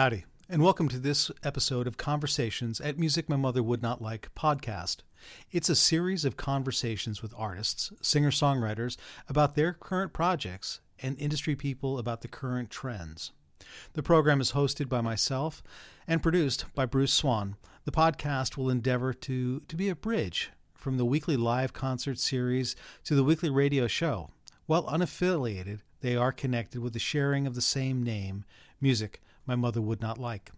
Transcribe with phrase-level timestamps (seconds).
[0.00, 4.34] Howdy, and welcome to this episode of Conversations at Music My Mother Would Not Like
[4.34, 5.00] podcast.
[5.52, 8.96] It's a series of conversations with artists, singer songwriters
[9.28, 13.32] about their current projects, and industry people about the current trends.
[13.92, 15.62] The program is hosted by myself
[16.08, 17.56] and produced by Bruce Swan.
[17.84, 22.74] The podcast will endeavor to, to be a bridge from the weekly live concert series
[23.04, 24.30] to the weekly radio show.
[24.64, 28.46] While unaffiliated, they are connected with the sharing of the same name,
[28.80, 29.20] music
[29.50, 30.52] my mother would not like.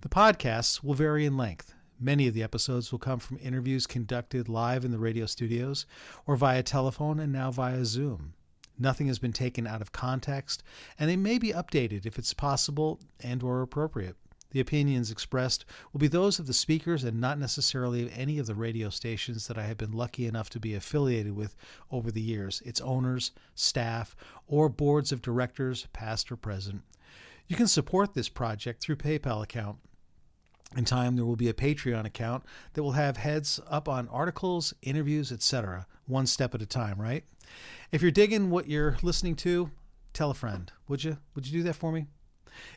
[0.00, 1.72] The podcasts will vary in length.
[2.00, 5.86] Many of the episodes will come from interviews conducted live in the radio studios
[6.26, 8.34] or via telephone and now via Zoom.
[8.80, 10.62] Nothing has been taken out of context,
[10.98, 14.16] and they may be updated if it's possible and or appropriate.
[14.52, 18.46] The opinions expressed will be those of the speakers and not necessarily of any of
[18.46, 21.54] the radio stations that I have been lucky enough to be affiliated with
[21.90, 24.16] over the years, its owners, staff,
[24.48, 26.82] or boards of directors, past or present.
[27.46, 29.76] You can support this project through PayPal account.
[30.76, 34.72] In time, there will be a Patreon account that will have heads up on articles,
[34.82, 37.24] interviews, etc., one step at a time, right?
[37.92, 39.70] If you're digging what you're listening to,
[40.12, 41.18] tell a friend, would you?
[41.34, 42.06] Would you do that for me?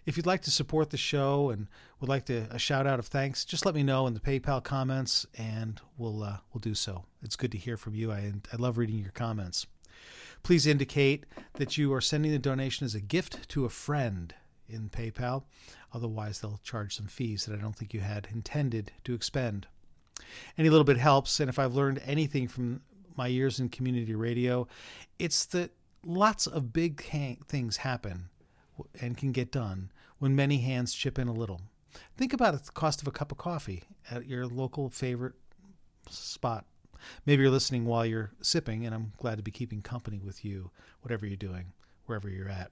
[0.05, 1.67] If you'd like to support the show and
[1.99, 4.63] would like to a shout out of thanks, just let me know in the PayPal
[4.63, 7.05] comments, and we'll uh, we'll do so.
[7.21, 8.11] It's good to hear from you.
[8.11, 9.67] I I love reading your comments.
[10.43, 14.35] Please indicate that you are sending the donation as a gift to a friend
[14.67, 15.43] in PayPal.
[15.93, 19.67] Otherwise, they'll charge some fees that I don't think you had intended to expend.
[20.57, 22.81] Any little bit helps, and if I've learned anything from
[23.15, 24.67] my years in community radio,
[25.19, 25.71] it's that
[26.05, 27.03] lots of big
[27.47, 28.29] things happen
[28.99, 31.61] and can get done when many hands chip in a little.
[32.17, 35.33] Think about the cost of a cup of coffee at your local favorite
[36.09, 36.65] spot.
[37.25, 40.71] Maybe you're listening while you're sipping, and I'm glad to be keeping company with you,
[41.01, 41.73] whatever you're doing,
[42.05, 42.71] wherever you're at.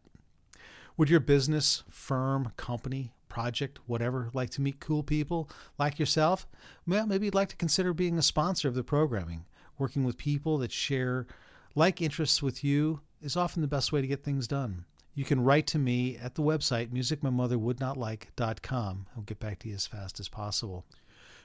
[0.98, 6.48] Would your business, firm, company, project, whatever, like to meet cool people like yourself?
[6.88, 9.46] Well, maybe you'd like to consider being a sponsor of the programming.
[9.78, 11.28] Working with people that share
[11.76, 14.86] like interests with you is often the best way to get things done.
[15.14, 19.08] You can write to me at the website musicmymotherwouldnotlike.com.
[19.16, 20.86] I'll get back to you as fast as possible.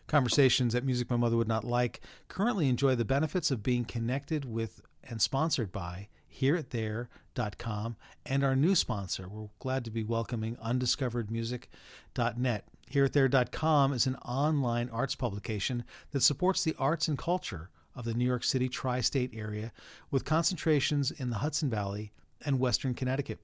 [0.06, 4.44] Conversations at Music My Mother Would Not Like currently enjoy the benefits of being connected
[4.44, 6.06] with and sponsored by
[6.40, 9.28] hearitthere.com and our new sponsor.
[9.28, 12.64] We're glad to be welcoming undiscoveredmusic.net.
[12.92, 18.24] Hearitthere.com is an online arts publication that supports the arts and culture of the New
[18.24, 19.72] York City tri state area
[20.10, 22.12] with concentrations in the Hudson Valley
[22.44, 23.40] and Western Connecticut.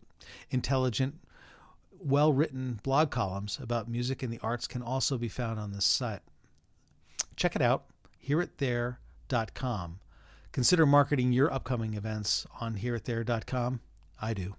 [0.51, 1.15] Intelligent,
[1.99, 5.85] well written blog columns about music and the arts can also be found on this
[5.85, 6.21] site.
[7.37, 7.85] Check it out,
[8.29, 9.99] hearitthere.com.
[10.53, 13.81] Consider marketing your upcoming events on hearitthere.com.
[14.21, 14.55] I do.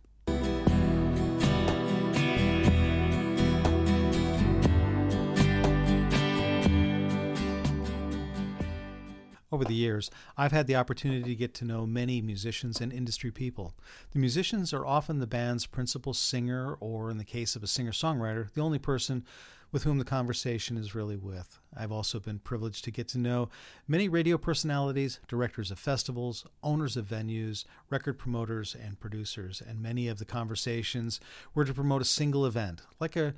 [9.53, 13.29] Over the years, I've had the opportunity to get to know many musicians and industry
[13.29, 13.75] people.
[14.11, 17.91] The musicians are often the band's principal singer, or in the case of a singer
[17.91, 19.23] songwriter, the only person
[19.71, 21.59] with whom the conversation is really with.
[21.77, 23.49] I've also been privileged to get to know
[23.87, 30.07] many radio personalities, directors of festivals, owners of venues, record promoters, and producers, and many
[30.07, 31.19] of the conversations
[31.53, 33.35] were to promote a single event, like a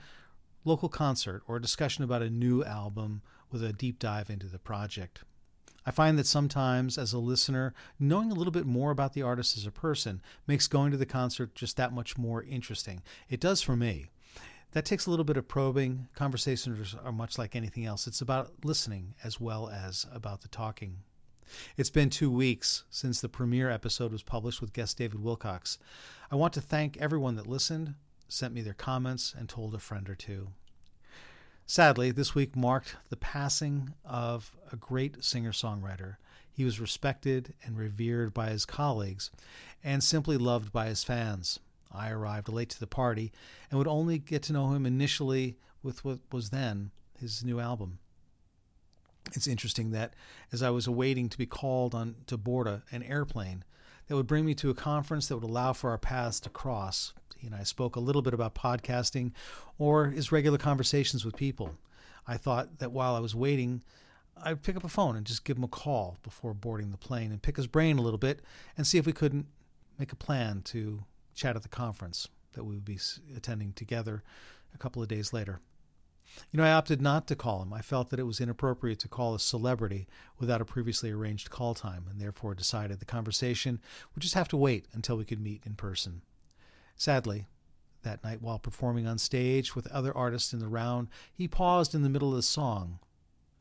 [0.63, 3.21] local concert or a discussion about a new album
[3.51, 5.25] with a deep dive into the project.
[5.85, 9.55] I find that sometimes, as a listener, knowing a little bit more about the artist
[9.55, 13.03] as a person makes going to the concert just that much more interesting.
[13.29, 14.07] It does for me.
[14.71, 16.09] That takes a little bit of probing.
[16.15, 20.97] Conversations are much like anything else, it's about listening as well as about the talking.
[21.77, 25.77] It's been two weeks since the premiere episode was published with guest David Wilcox.
[26.31, 27.93] I want to thank everyone that listened,
[28.27, 30.49] sent me their comments, and told a friend or two.
[31.67, 36.17] Sadly, this week marked the passing of a great singer songwriter.
[36.51, 39.31] He was respected and revered by his colleagues
[39.83, 41.59] and simply loved by his fans.
[41.91, 43.31] I arrived late to the party
[43.69, 47.97] and would only get to know him initially with what was then his new album.
[49.33, 50.13] It's interesting that
[50.51, 53.63] as I was awaiting to be called on to board a, an airplane
[54.07, 57.13] that would bring me to a conference that would allow for our paths to cross,
[57.45, 59.31] he and I spoke a little bit about podcasting
[59.77, 61.75] or his regular conversations with people.
[62.27, 63.83] I thought that while I was waiting,
[64.36, 67.31] I'd pick up a phone and just give him a call before boarding the plane
[67.31, 68.42] and pick his brain a little bit
[68.75, 69.45] and see if we couldn't
[70.00, 71.03] make a plan to
[71.36, 72.97] chat at the conference that we would be
[73.38, 74.24] attending together
[74.74, 75.59] a couple of days later.
[76.51, 77.74] You know, I opted not to call him.
[77.74, 80.07] I felt that it was inappropriate to call a celebrity
[80.39, 83.80] without a previously arranged call time, and therefore decided the conversation
[84.15, 86.24] would just have to wait until we could meet in person.
[86.95, 87.47] Sadly,
[88.03, 92.03] that night while performing on stage with other artists in the round, he paused in
[92.03, 93.00] the middle of the song,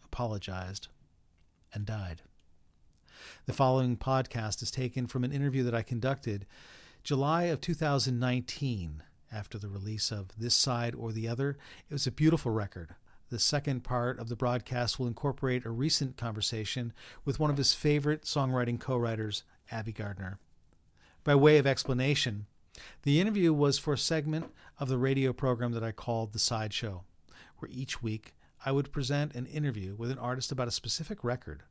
[0.05, 0.89] apologized,
[1.73, 2.23] and died.
[3.47, 6.47] The following podcast is taken from an interview that I conducted
[7.03, 9.03] July of 2019
[9.33, 11.59] after the release of This Side or the Other.
[11.91, 12.95] It was a beautiful record.
[13.31, 16.93] The second part of the broadcast will incorporate a recent conversation
[17.25, 20.39] with one of his favorite songwriting co writers, Abbie Gardner.
[21.25, 22.47] By way of explanation,
[23.03, 27.05] the interview was for a segment of the radio program that I called The Sideshow,
[27.59, 28.35] where each week
[28.65, 31.62] I would present an interview with an artist about a specific record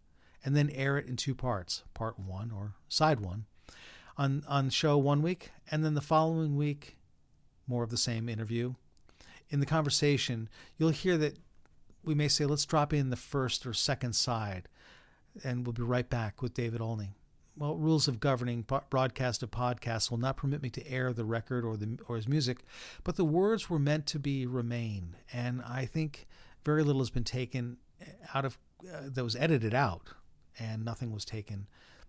[0.46, 3.46] and then air it in two parts, part one or side one,
[4.18, 6.98] on, on show one week, and then the following week
[7.68, 8.74] more of the same interview.
[9.50, 11.38] In the conversation, you'll hear that
[12.04, 14.68] we may say, let's drop in the first or second side,
[15.44, 17.12] and we'll be right back with David Olney.
[17.56, 21.64] Well, rules of governing broadcast of podcasts will not permit me to air the record
[21.64, 22.66] or the or his music,
[23.04, 26.28] but the words were meant to be remain, and I think
[26.66, 27.78] very little has been taken
[28.34, 28.58] out of
[28.92, 30.10] uh, that was edited out,
[30.58, 31.68] and nothing was taken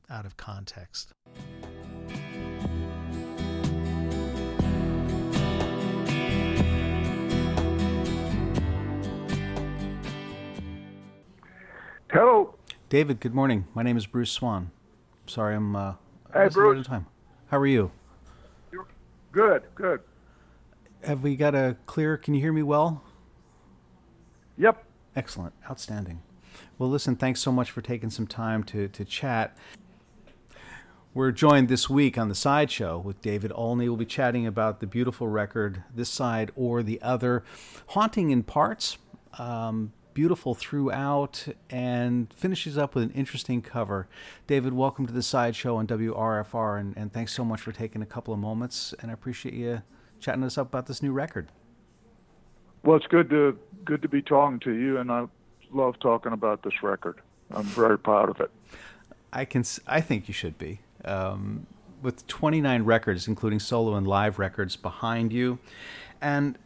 [0.09, 1.13] out of context.
[12.11, 12.55] Hello.
[12.89, 13.67] David, good morning.
[13.75, 14.71] My name is Bruce Swan.
[15.27, 15.95] Sorry, I'm uh,
[16.33, 16.87] hey, Bruce.
[16.87, 17.07] time.
[17.47, 17.91] How are you?
[19.33, 20.01] Good, good.
[21.03, 22.17] Have we got a clear?
[22.17, 23.03] Can you hear me well?
[24.59, 24.85] Yep.
[25.17, 25.55] Excellent.
[25.69, 26.23] Outstanding.
[26.79, 29.57] Well, listen, thanks so much for taking some time to, to chat.
[31.13, 33.89] We're joined this week on the Sideshow with David Olney.
[33.89, 37.45] We'll be chatting about the beautiful record, This Side or the Other,
[37.89, 38.99] haunting in parts,
[39.39, 44.07] um, beautiful throughout, and finishes up with an interesting cover.
[44.47, 48.07] David, welcome to the Sideshow on WRFR, and, and thanks so much for taking a
[48.07, 48.95] couple of moments.
[49.01, 49.83] And I appreciate you
[50.21, 51.49] chatting us up about this new record.
[52.85, 55.27] Well, it's good to good to be talking to you, and I
[55.73, 57.21] love talking about this record.
[57.51, 58.51] I'm very proud of it.
[59.33, 59.65] I can.
[59.87, 60.81] I think you should be.
[61.05, 61.67] Um,
[62.03, 65.59] with 29 records, including solo and live records, behind you,
[66.21, 66.59] and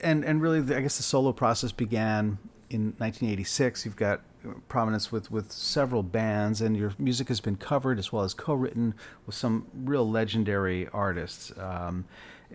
[0.00, 2.38] and and really, I guess the solo process began
[2.70, 3.84] in 1986.
[3.84, 4.20] You've got
[4.68, 8.94] prominence with, with several bands, and your music has been covered as well as co-written
[9.26, 11.52] with some real legendary artists.
[11.58, 12.04] Um,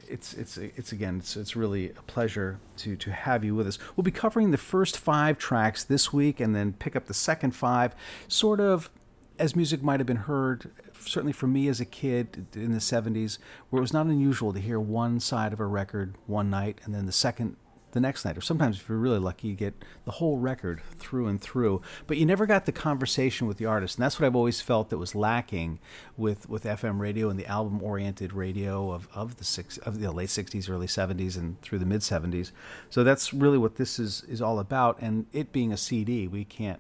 [0.07, 3.79] it's it's it's again it's it's really a pleasure to to have you with us.
[3.95, 7.51] We'll be covering the first five tracks this week, and then pick up the second
[7.51, 7.95] five,
[8.27, 8.89] sort of
[9.37, 10.71] as music might have been heard.
[10.99, 13.39] Certainly for me as a kid in the 70s,
[13.69, 16.93] where it was not unusual to hear one side of a record one night and
[16.93, 17.55] then the second
[17.91, 19.73] the next night, or sometimes if you're really lucky, you get
[20.05, 21.81] the whole record through and through.
[22.07, 24.89] But you never got the conversation with the artist, and that's what I've always felt
[24.89, 25.79] that was lacking
[26.17, 30.29] with, with FM radio and the album-oriented radio of, of the six of the late
[30.29, 32.51] '60s, early '70s, and through the mid '70s.
[32.89, 35.01] So that's really what this is is all about.
[35.01, 36.79] And it being a CD, we can't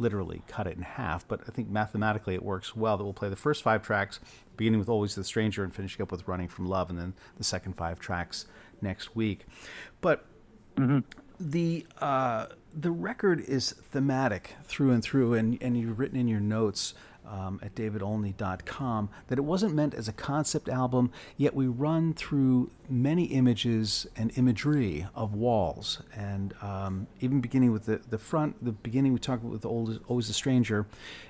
[0.00, 2.96] literally cut it in half, but I think mathematically it works well.
[2.96, 4.18] That we'll play the first five tracks,
[4.56, 7.44] beginning with "Always the Stranger" and finishing up with "Running from Love," and then the
[7.44, 8.46] second five tracks
[8.82, 9.46] next week.
[10.00, 10.24] But
[10.80, 10.98] Mm-hmm.
[11.40, 16.40] The uh, the record is thematic through and through, and, and you've written in your
[16.40, 16.94] notes
[17.26, 22.70] um, at davidolney.com that it wasn't meant as a concept album, yet we run through
[22.88, 26.02] many images and imagery of walls.
[26.14, 30.00] And um, even beginning with the, the front, the beginning we talk about with old,
[30.08, 30.86] Always a Stranger,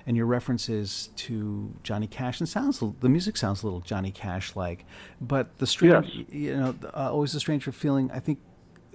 [0.07, 2.41] and your references to Johnny Cash.
[2.41, 4.87] And sounds the music sounds a little Johnny Cash like,
[5.21, 6.27] but the stranger, yes.
[6.31, 8.39] you know, uh, Always a Stranger feeling, I think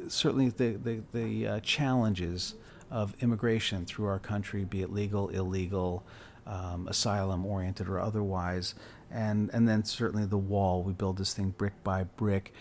[0.07, 2.55] certainly the the, the uh, challenges
[2.91, 6.03] of immigration through our country, be it legal, illegal,
[6.45, 8.75] um, asylum oriented, or otherwise,
[9.11, 10.83] and and then certainly the wall.
[10.83, 12.53] We build this thing brick by brick.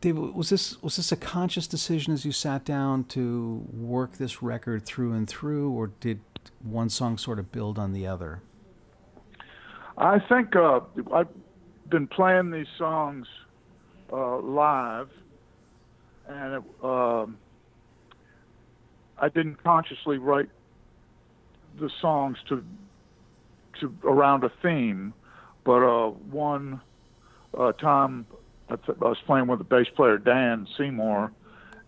[0.00, 4.42] David, was this was this a conscious decision as you sat down to work this
[4.42, 6.20] record through and through, or did
[6.62, 8.42] one song sort of build on the other?
[9.96, 10.80] I think uh,
[11.12, 11.28] I've
[11.88, 13.26] been playing these songs
[14.12, 15.08] uh, live,
[16.28, 17.38] and it, um,
[19.18, 20.48] I didn't consciously write
[21.78, 22.64] the songs to
[23.80, 25.12] to around a theme,
[25.64, 26.80] but uh, one
[27.58, 28.26] uh, time
[28.68, 31.32] I, th- I was playing with the bass player Dan Seymour,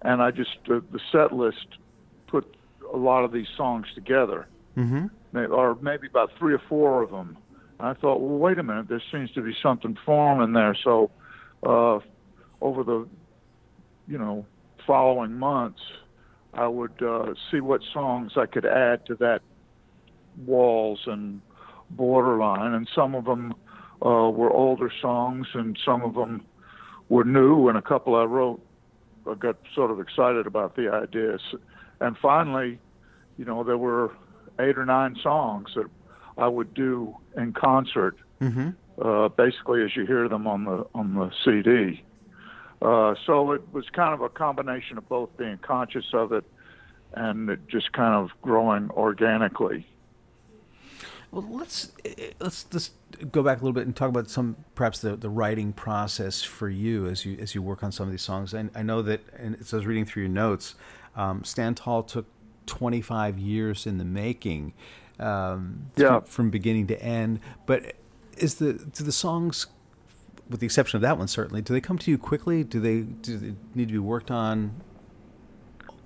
[0.02, 1.66] and I just uh, the set list
[2.26, 2.56] put
[2.92, 5.06] a lot of these songs together, Mm-hmm.
[5.52, 7.38] or maybe about three or four of them.
[7.78, 10.74] And I thought, well, wait a minute, there seems to be something forming there.
[10.84, 11.10] So
[11.62, 12.00] uh,
[12.60, 13.08] over the
[14.08, 14.46] you know
[14.86, 15.80] following months,
[16.54, 19.40] I would uh, see what songs I could add to that
[20.46, 21.40] walls and
[21.90, 23.54] borderline, and some of them
[24.04, 26.44] uh, were older songs, and some of them
[27.08, 28.60] were new, and a couple I wrote.
[29.28, 31.40] I got sort of excited about the ideas,
[32.00, 32.78] and finally,
[33.38, 34.12] you know, there were
[34.60, 35.86] eight or nine songs that
[36.38, 38.68] I would do in concert, Mm-hmm.
[39.00, 42.04] uh, basically as you hear them on the on the CD.
[42.82, 46.44] Uh, so it was kind of a combination of both being conscious of it
[47.14, 49.86] and it just kind of growing organically.
[51.32, 52.92] Well, let's eh, let's just
[53.32, 56.68] go back a little bit and talk about some perhaps the, the writing process for
[56.68, 58.54] you as you as you work on some of these songs.
[58.54, 60.74] I, I know that, and as I was reading through your notes,
[61.16, 62.26] um, Stand Tall took
[62.66, 64.72] 25 years in the making,
[65.18, 66.20] um, Yeah.
[66.20, 67.40] from, from beginning to end.
[67.66, 67.94] But
[68.38, 69.66] is the do the songs,
[70.48, 72.62] with the exception of that one, certainly, do they come to you quickly?
[72.64, 74.80] Do they do they need to be worked on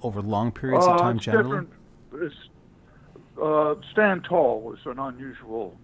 [0.02, 1.66] over long periods Uh, of time it's generally?
[2.14, 2.34] It's,
[3.40, 5.78] uh, Stand Tall was an unusual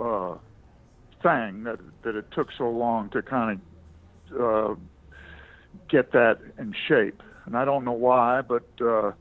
[0.00, 0.34] uh,
[1.22, 3.60] thing that that it took so long to kind
[4.32, 4.74] of uh,
[5.88, 9.12] get that in shape, and I don't know why, but uh,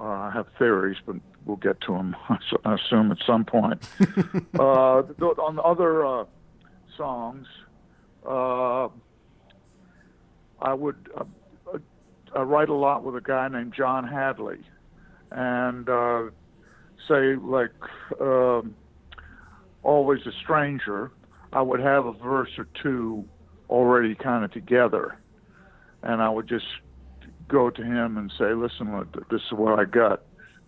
[0.00, 2.16] uh, I have theories, but we'll get to them.
[2.64, 3.88] I assume at some point.
[4.58, 6.24] uh, on the other uh,
[6.96, 7.46] songs,
[8.28, 8.88] uh,
[10.60, 10.96] I would.
[11.16, 11.24] Uh,
[12.34, 14.58] I write a lot with a guy named John Hadley,
[15.30, 16.24] and uh,
[17.06, 17.70] say like
[18.20, 18.74] um,
[19.82, 21.12] always a stranger.
[21.52, 23.24] I would have a verse or two
[23.70, 25.16] already kind of together,
[26.02, 26.66] and I would just
[27.48, 30.22] go to him and say, "Listen, this is what I got.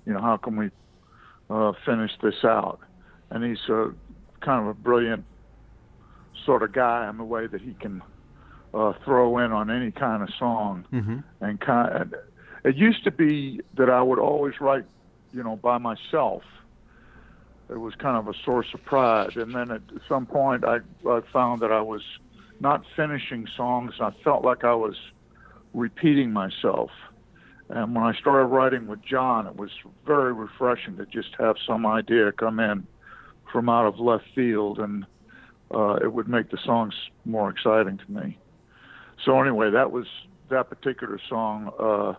[0.05, 0.71] You know, how can we
[1.51, 2.79] uh, finish this out?"
[3.31, 3.89] And he's a
[4.41, 5.25] kind of a brilliant
[6.45, 8.03] sort of guy in the way that he can
[8.75, 11.19] uh, throw in on any kind of song Mm-hmm.
[11.41, 12.15] and kind
[12.65, 14.85] it used to be that I would always write,
[15.33, 16.43] you know, by myself.
[17.71, 20.79] It was kind of a source of pride, and then at some point I,
[21.09, 22.03] I found that I was
[22.59, 23.95] not finishing songs.
[24.01, 24.97] I felt like I was
[25.75, 26.91] repeating myself.
[27.69, 29.71] And when I started writing with John, it was
[30.05, 32.87] very refreshing to just have some idea come in
[33.53, 35.07] from out of left field, and
[35.75, 36.95] uh, it would make the songs
[37.25, 38.39] more exciting to me.
[39.25, 40.07] So anyway, that was
[40.51, 41.71] that particular song.
[41.79, 42.15] Uh,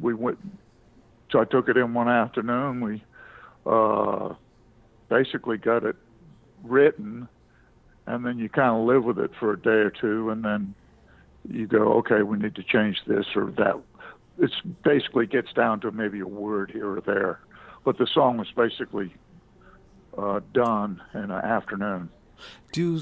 [0.00, 0.38] we went.
[1.30, 2.80] So I took it in one afternoon.
[2.80, 3.04] We
[3.64, 4.34] uh,
[5.08, 5.96] basically got it
[6.64, 7.28] written,
[8.06, 10.74] and then you kind of live with it for a day or two, and then
[11.48, 13.80] you go, okay, we need to change this or that.
[14.38, 14.50] It
[14.84, 17.40] basically gets down to maybe a word here or there,
[17.84, 19.14] but the song was basically
[20.18, 22.10] uh, done in an afternoon.
[22.72, 23.00] Do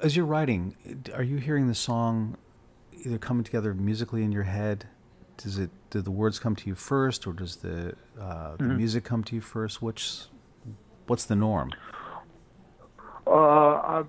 [0.00, 0.76] as you're writing,
[1.14, 2.36] are you hearing the song
[2.92, 4.86] either coming together musically in your head?
[5.36, 8.76] Does it do the words come to you first, or does the uh, the Mhm.
[8.76, 9.82] music come to you first?
[9.82, 10.26] Which
[11.06, 11.70] what's the norm?
[13.26, 14.06] Uh, I've,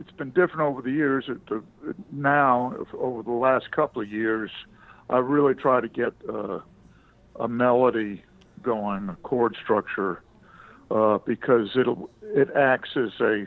[0.00, 1.24] it's been different over the years.
[1.28, 1.62] It, the,
[2.12, 4.50] now, over the last couple of years,
[5.08, 6.60] I really try to get uh,
[7.40, 8.22] a melody
[8.62, 10.22] going, a chord structure,
[10.90, 13.46] uh, because it'll it acts as a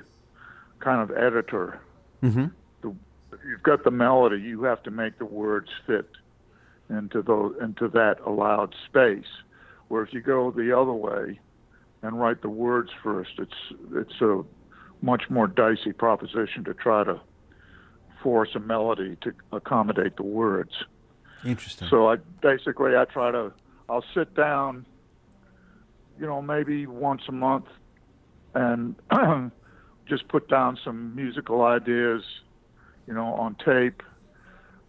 [0.79, 1.79] kind of editor.
[2.23, 2.47] Mm-hmm.
[3.31, 6.09] If you've got the melody, you have to make the words fit
[6.89, 9.27] into those into that allowed space.
[9.87, 11.39] Where if you go the other way
[12.01, 13.53] and write the words first, it's
[13.93, 14.43] it's a
[15.01, 17.19] much more dicey proposition to try to
[18.21, 20.71] force a melody to accommodate the words.
[21.45, 21.87] Interesting.
[21.89, 23.53] So I basically I try to
[23.87, 24.85] I'll sit down,
[26.19, 27.65] you know, maybe once a month,
[28.53, 28.95] and
[30.07, 32.23] just put down some musical ideas,
[33.07, 34.01] you know, on tape,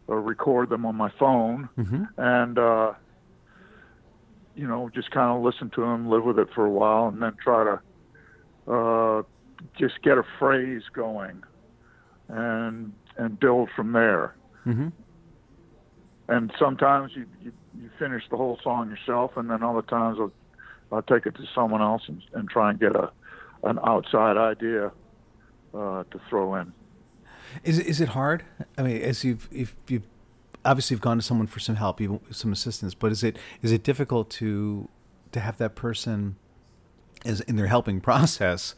[0.07, 2.05] or record them on my phone, mm-hmm.
[2.17, 2.93] and uh,
[4.57, 7.23] you know, just kind of listen to them, live with it for a while, and
[7.23, 9.23] then try to uh,
[9.79, 11.43] just get a phrase going,
[12.29, 14.35] and and build from there
[14.67, 14.89] Mm-hmm.
[16.29, 20.33] and sometimes you, you you finish the whole song yourself, and then other times I'll,
[20.93, 23.11] I'll take it to someone else and, and try and get a
[23.65, 24.93] an outside idea
[25.75, 26.73] uh, to throw in.
[27.65, 28.45] Is is it hard?
[28.79, 30.07] I mean, as you've if you've
[30.65, 33.73] obviously you've gone to someone for some help, even some assistance, but is it is
[33.73, 34.89] it difficult to
[35.33, 36.37] to have that person
[37.25, 38.75] is in their helping process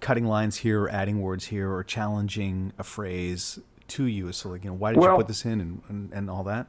[0.00, 4.64] cutting lines here or adding words here or challenging a phrase to you so like
[4.64, 6.66] you know why did well, you put this in and, and, and all that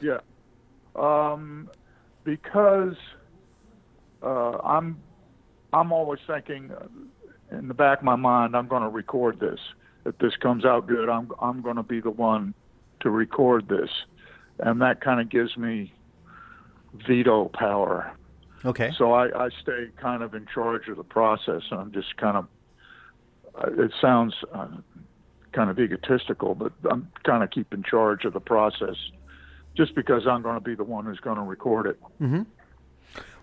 [0.00, 0.18] yeah
[0.96, 1.70] um,
[2.24, 2.96] because
[4.24, 5.00] uh, i'm
[5.72, 9.60] i'm always thinking uh, in the back of my mind i'm going to record this
[10.04, 12.54] if this comes out good i'm i'm going to be the one
[13.00, 13.90] to record this
[14.58, 15.92] and that kind of gives me
[17.06, 18.12] veto power
[18.64, 18.90] Okay.
[18.96, 21.62] So I, I stay kind of in charge of the process.
[21.70, 22.48] and I'm just kind of,
[23.54, 24.68] uh, it sounds uh,
[25.52, 28.96] kind of egotistical, but I'm kind of keeping charge of the process
[29.76, 32.00] just because I'm going to be the one who's going to record it.
[32.20, 32.42] Mm-hmm.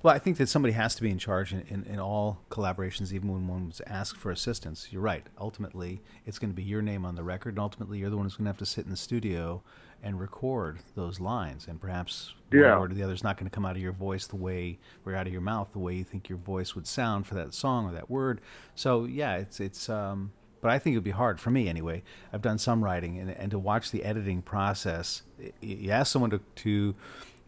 [0.06, 3.12] Well, I think that somebody has to be in charge in, in, in, all collaborations,
[3.12, 4.90] even when one's asked for assistance.
[4.92, 5.26] You're right.
[5.40, 8.28] Ultimately, it's going to be your name on the record, and ultimately, you're the one
[8.28, 9.64] who's going to have to sit in the studio
[10.04, 11.66] and record those lines.
[11.68, 12.78] And perhaps yeah.
[12.78, 14.78] one or the other is not going to come out of your voice the way,
[15.08, 17.56] or out of your mouth the way you think your voice would sound for that
[17.56, 18.42] song or that word.
[18.76, 19.90] So, yeah, it's it's.
[19.90, 22.04] Um, but I think it would be hard for me anyway.
[22.32, 25.24] I've done some writing, and, and to watch the editing process,
[25.62, 26.96] you ask someone to, to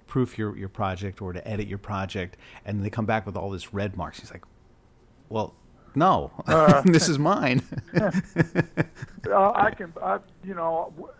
[0.08, 3.50] proof your, your project or to edit your project, and they come back with all
[3.52, 4.20] this red marks.
[4.20, 4.46] He's like,
[5.30, 5.54] well,
[5.96, 7.62] no, uh, this is mine.
[7.96, 8.12] uh,
[9.32, 11.12] I can, I, you know,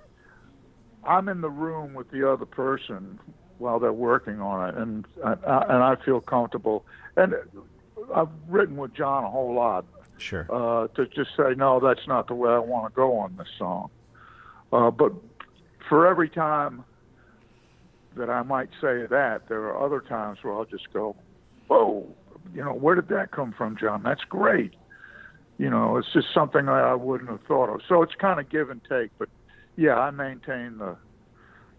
[1.04, 3.20] I'm in the room with the other person
[3.58, 6.86] while they're working on it, and I, and I feel comfortable.
[7.16, 7.34] And
[8.14, 9.86] I've written with John a whole lot.
[10.20, 10.48] Sure.
[10.50, 13.48] Uh, to just say no, that's not the way I want to go on this
[13.58, 13.90] song.
[14.72, 15.12] Uh, but
[15.88, 16.84] for every time
[18.18, 19.48] that I might say that.
[19.48, 21.16] There are other times where I'll just go,
[21.68, 22.08] "Whoa,
[22.54, 24.04] you know, where did that come from, John?
[24.04, 24.74] That's great."
[25.58, 27.82] You know, it's just something that I wouldn't have thought of.
[27.88, 29.10] So it's kind of give and take.
[29.18, 29.30] But
[29.76, 30.96] yeah, I maintain the,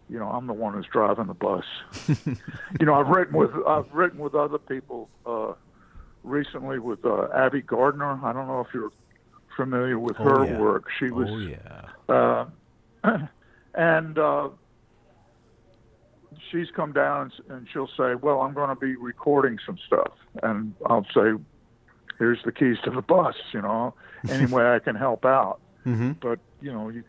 [0.09, 1.64] you know, I'm the one who's driving the bus.
[2.81, 5.53] you know, I've written with I've written with other people uh,
[6.24, 8.18] recently with uh, Abbie Gardner.
[8.24, 8.92] I don't know if you're
[9.57, 10.59] familiar with oh, her yeah.
[10.59, 10.87] work.
[10.98, 12.46] She was, oh yeah,
[13.05, 13.18] uh,
[13.74, 14.48] and uh,
[16.51, 20.74] she's come down and she'll say, "Well, I'm going to be recording some stuff," and
[20.87, 21.33] I'll say,
[22.18, 23.35] "Here's the keys to the bus.
[23.53, 23.94] You know,
[24.31, 26.12] any way I can help out." Mm-hmm.
[26.20, 27.05] But you know, you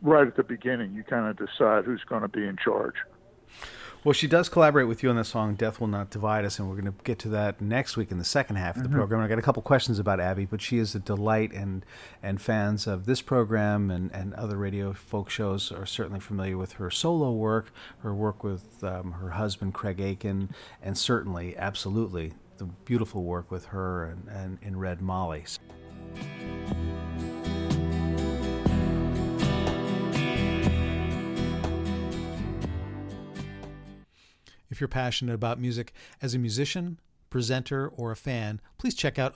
[0.00, 2.94] right at the beginning, you kind of decide who's going to be in charge.
[4.04, 6.68] Well, she does collaborate with you on the song "Death Will Not Divide Us," and
[6.68, 8.98] we're going to get to that next week in the second half of the mm-hmm.
[8.98, 9.20] program.
[9.20, 11.86] I got a couple questions about Abbie, but she is a delight, and
[12.20, 16.72] and fans of this program and, and other radio folk shows are certainly familiar with
[16.74, 22.64] her solo work, her work with um, her husband Craig Aiken, and certainly, absolutely, the
[22.64, 25.44] beautiful work with her and, and in Red Molly.
[34.82, 39.32] You're passionate about music as a musician, presenter, or a fan, please check out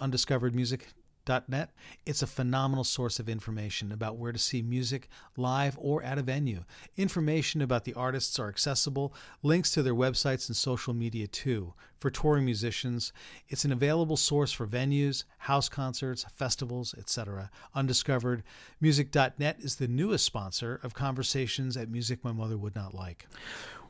[1.27, 1.71] undiscoveredmusic.net.
[2.05, 6.23] It's a phenomenal source of information about where to see music live or at a
[6.23, 6.65] venue.
[6.97, 11.75] Information about the artists are accessible, links to their websites and social media too.
[11.99, 13.13] For touring musicians,
[13.49, 17.51] it's an available source for venues, house concerts, festivals, etc.
[17.75, 23.27] Undiscoveredmusic.net is the newest sponsor of conversations at Music My Mother Would Not Like.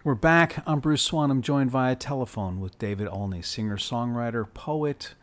[0.05, 0.62] We're back.
[0.68, 1.33] I'm Bruce Swan.
[1.33, 5.14] I'm joined via telephone with David Olney, singer, songwriter, poet,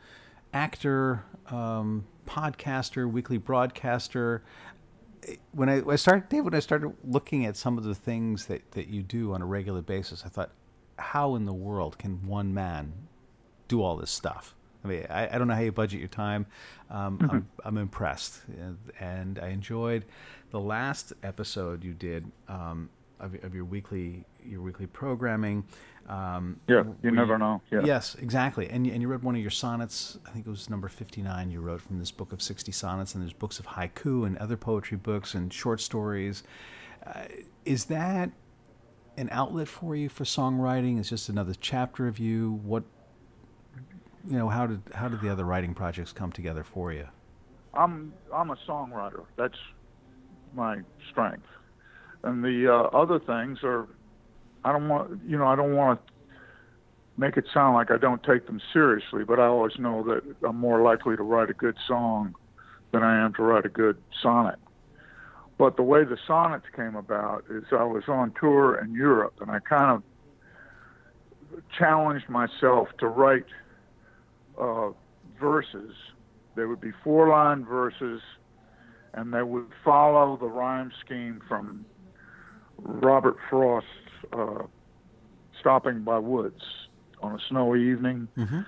[0.53, 4.43] actor, um, podcaster, weekly broadcaster.
[5.51, 8.71] When I, I started, Dave, when I started looking at some of the things that,
[8.71, 10.51] that you do on a regular basis, I thought,
[10.97, 12.93] how in the world can one man
[13.67, 14.55] do all this stuff?
[14.83, 16.45] I mean, I, I don't know how you budget your time.
[16.89, 17.31] Um, mm-hmm.
[17.31, 18.41] I'm, I'm impressed,
[18.99, 20.05] and I enjoyed
[20.49, 22.29] the last episode you did.
[22.49, 22.89] Um,
[23.23, 25.63] of, of your weekly your weekly programming.
[26.07, 27.61] Um, yeah, you never know.
[27.71, 27.81] Yeah.
[27.83, 28.69] Yes, exactly.
[28.69, 30.17] And and you read one of your sonnets.
[30.25, 31.49] I think it was number fifty nine.
[31.49, 34.57] You wrote from this book of sixty sonnets, and there's books of haiku and other
[34.57, 36.43] poetry books and short stories.
[37.05, 37.23] Uh,
[37.65, 38.31] is that
[39.17, 40.99] an outlet for you for songwriting?
[40.99, 42.59] Is just another chapter of you?
[42.63, 42.83] What
[44.27, 44.49] you know?
[44.49, 47.07] How did how did the other writing projects come together for you?
[47.73, 49.23] I'm I'm a songwriter.
[49.37, 49.57] That's
[50.53, 51.47] my strength
[52.23, 53.87] and the uh, other things are
[54.65, 56.13] I don't want you know I don't want to
[57.17, 60.57] make it sound like I don't take them seriously, but I always know that I'm
[60.57, 62.35] more likely to write a good song
[62.91, 64.59] than I am to write a good sonnet.
[65.57, 69.51] But the way the sonnets came about is I was on tour in Europe and
[69.51, 70.03] I kind of
[71.77, 73.45] challenged myself to write
[74.59, 74.89] uh,
[75.39, 75.93] verses.
[76.55, 78.21] There would be four line verses
[79.13, 81.85] and they would follow the rhyme scheme from
[82.77, 83.89] Robert Frost's
[84.31, 84.63] uh,
[85.59, 86.63] "Stopping by Woods"
[87.21, 88.27] on a snowy evening.
[88.37, 88.61] Mm-hmm.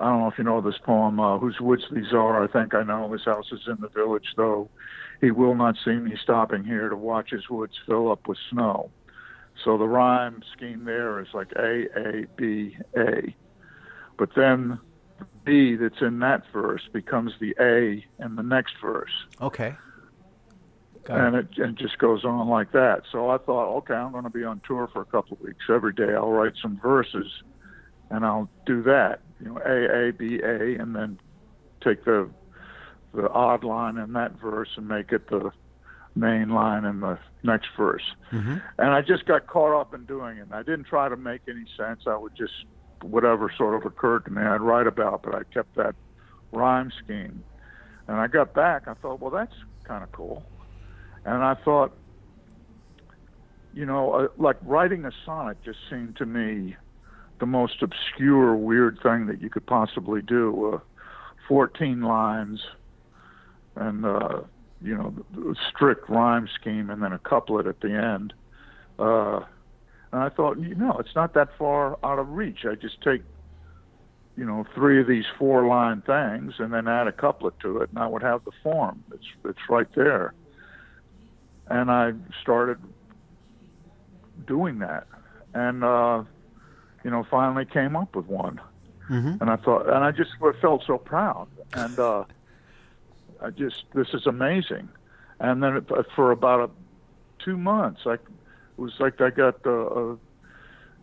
[0.00, 1.20] I don't know if you know this poem.
[1.20, 2.42] Uh, Whose woods these are?
[2.42, 3.12] I think I know.
[3.12, 4.68] His house is in the village, though.
[5.20, 8.90] He will not see me stopping here to watch his woods fill up with snow.
[9.64, 13.34] So the rhyme scheme there is like A A B A,
[14.18, 14.78] but then
[15.18, 19.10] the B that's in that verse becomes the A in the next verse.
[19.40, 19.76] Okay.
[21.08, 21.48] And it.
[21.56, 21.70] it.
[21.70, 23.02] it just goes on like that.
[23.12, 25.64] So I thought, okay, I'm going to be on tour for a couple of weeks.
[25.68, 27.30] Every day I'll write some verses,
[28.10, 29.20] and I'll do that.
[29.40, 31.18] You know, A A B A, and then
[31.82, 32.28] take the
[33.14, 35.50] the odd line in that verse and make it the
[36.14, 38.02] main line in the next verse.
[38.32, 38.56] Mm-hmm.
[38.78, 40.48] And I just got caught up in doing it.
[40.50, 42.02] I didn't try to make any sense.
[42.06, 42.52] I would just
[43.02, 45.22] whatever sort of occurred to me, I'd write about.
[45.22, 45.94] But I kept that
[46.52, 47.44] rhyme scheme.
[48.08, 48.86] And I got back.
[48.86, 50.44] I thought, well, that's kind of cool.
[51.26, 51.92] And I thought,
[53.74, 56.76] you know, uh, like writing a sonnet just seemed to me
[57.40, 60.74] the most obscure, weird thing that you could possibly do.
[60.74, 60.78] Uh,
[61.48, 62.60] 14 lines
[63.76, 64.40] and uh,
[64.82, 65.14] you know,
[65.68, 68.32] strict rhyme scheme and then a couplet at the end.
[68.98, 69.40] Uh,
[70.12, 72.60] and I thought, you know, it's not that far out of reach.
[72.64, 73.22] I just take,
[74.36, 77.90] you know, three of these four line things and then add a couplet to it,
[77.90, 79.02] and I would have the form.
[79.12, 80.34] It's it's right there.
[81.68, 82.78] And I started
[84.46, 85.06] doing that,
[85.54, 86.22] and uh,
[87.04, 88.60] you know, finally came up with one.
[89.10, 89.36] Mm-hmm.
[89.40, 91.48] And I thought, and I just felt so proud.
[91.72, 92.24] And uh,
[93.40, 94.88] I just this is amazing.
[95.38, 98.20] And then it, for about a, two months, I it
[98.76, 100.18] was like I got a, a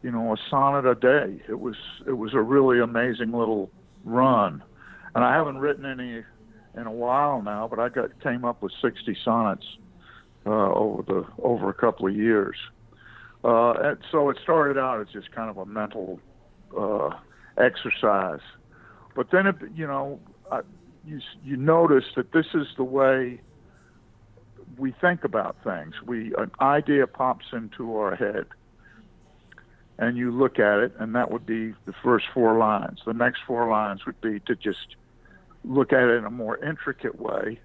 [0.01, 1.41] you know a sonnet a day.
[1.47, 1.75] It was
[2.07, 3.69] it was a really amazing little
[4.03, 4.63] run,
[5.15, 6.23] and I haven't written any
[6.75, 9.82] in a while now, but I got came up with 60 sonnets uh,
[10.51, 12.55] over the over a couple of years.
[13.43, 16.19] Uh, and so it started out as just kind of a mental
[16.77, 17.09] uh,
[17.57, 18.39] exercise,
[19.15, 20.19] but then it, you know,
[20.51, 20.61] I,
[21.05, 23.41] you you notice that this is the way
[24.77, 25.93] we think about things.
[26.05, 28.45] We an idea pops into our head,
[29.97, 32.99] and you look at it, and that would be the first four lines.
[33.05, 34.95] The next four lines would be to just
[35.65, 37.59] look at it in a more intricate way.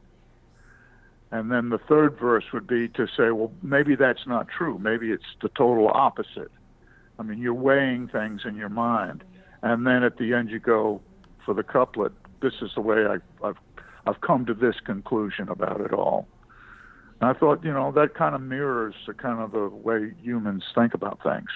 [1.30, 4.78] And then the third verse would be to say, well, maybe that's not true.
[4.78, 6.50] Maybe it's the total opposite.
[7.18, 9.24] I mean, you're weighing things in your mind.
[9.62, 11.02] And then at the end, you go
[11.44, 13.56] for the couplet, this is the way I, I've
[14.06, 16.26] I've come to this conclusion about it all.
[17.20, 20.64] And I thought, you know, that kind of mirrors the kind of the way humans
[20.74, 21.50] think about things.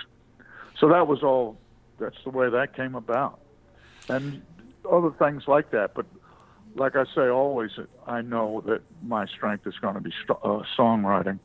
[0.78, 1.56] So that was all.
[1.98, 3.40] That's the way that came about,
[4.08, 4.42] and
[4.90, 5.94] other things like that.
[5.94, 6.06] But
[6.74, 7.70] like I say, always
[8.06, 11.38] I know that my strength is going to be uh, songwriting.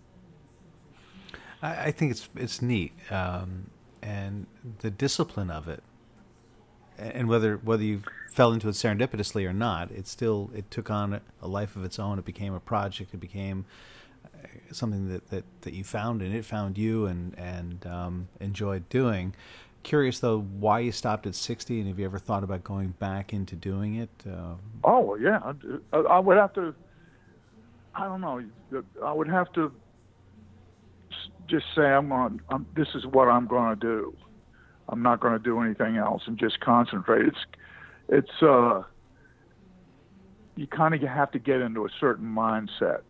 [1.61, 3.69] I, I, think it's it's neat, um,
[4.01, 4.47] and
[4.79, 5.83] the discipline of it
[6.97, 11.21] and whether whether you fell into it serendipitously or not, it still it took on
[11.41, 12.19] a life of its own.
[12.19, 13.13] It became a project.
[13.13, 13.65] It became
[14.25, 18.89] uh, something that, that, that you found and it found you and and um, enjoyed
[18.89, 19.33] doing.
[19.87, 23.33] Curious though, why you stopped at sixty, and have you ever thought about going back
[23.33, 24.09] into doing it?
[24.29, 25.53] Uh, oh yeah,
[25.93, 26.75] I, I would have to.
[27.95, 28.43] I don't know.
[29.03, 29.71] I would have to
[31.47, 32.41] just say I'm going.
[32.49, 34.13] I'm, this is what I'm going to do
[34.89, 37.27] I'm not going to do anything else and just concentrate.
[37.27, 37.37] It's
[38.09, 38.83] it's uh
[40.55, 43.01] you kind of have to get into a certain mindset.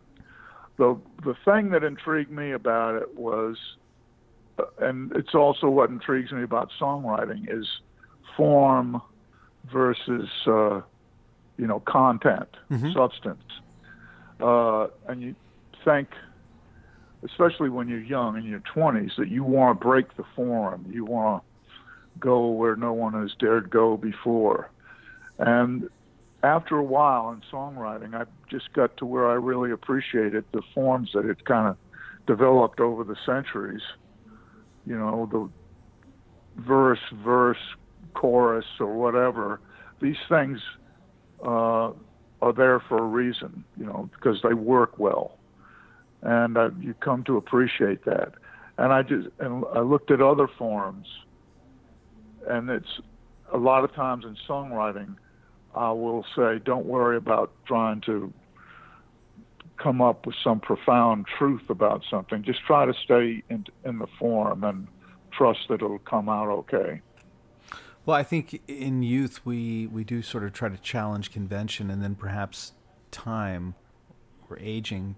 [0.76, 3.87] The the thing that intrigued me about it was uh,
[4.78, 7.66] and it's also what intrigues me about songwriting is
[8.36, 9.00] form
[9.70, 10.80] versus uh,
[11.56, 12.92] you know content, mm-hmm.
[12.92, 13.42] substance.
[14.40, 15.34] Uh, and you
[15.84, 16.08] think
[17.24, 21.04] especially when you're young in your 20s that you want to break the form, you
[21.04, 24.70] want to go where no one has dared go before.
[25.38, 25.88] And
[26.42, 31.10] after a while in songwriting, I just got to where I really appreciated the forms
[31.14, 31.76] that it kind of
[32.26, 33.82] developed over the centuries.
[34.88, 37.58] You know, the verse, verse,
[38.14, 39.60] chorus, or whatever.
[40.00, 40.58] These things
[41.44, 41.92] uh,
[42.40, 45.38] are there for a reason, you know, because they work well,
[46.22, 48.32] and uh, you come to appreciate that.
[48.78, 51.06] And I just and I looked at other forms
[52.48, 53.00] and it's
[53.52, 55.16] a lot of times in songwriting,
[55.74, 58.32] I will say, don't worry about trying to
[59.78, 62.42] come up with some profound truth about something.
[62.42, 64.88] Just try to stay in, in the form and
[65.32, 67.00] trust that it'll come out okay.
[68.04, 72.02] Well, I think in youth we we do sort of try to challenge convention, and
[72.02, 72.72] then perhaps
[73.10, 73.74] time
[74.48, 75.16] we're aging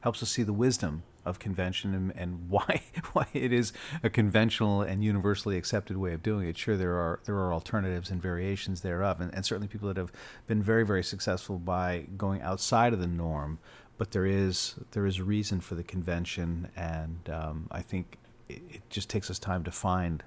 [0.00, 4.82] helps us see the wisdom of convention and, and why why it is a conventional
[4.82, 6.58] and universally accepted way of doing it.
[6.58, 10.12] Sure, there are there are alternatives and variations thereof, and, and certainly people that have
[10.46, 13.58] been very very successful by going outside of the norm.
[13.96, 18.62] But there is there is a reason for the convention, and um, I think it,
[18.68, 20.22] it, just takes us time to find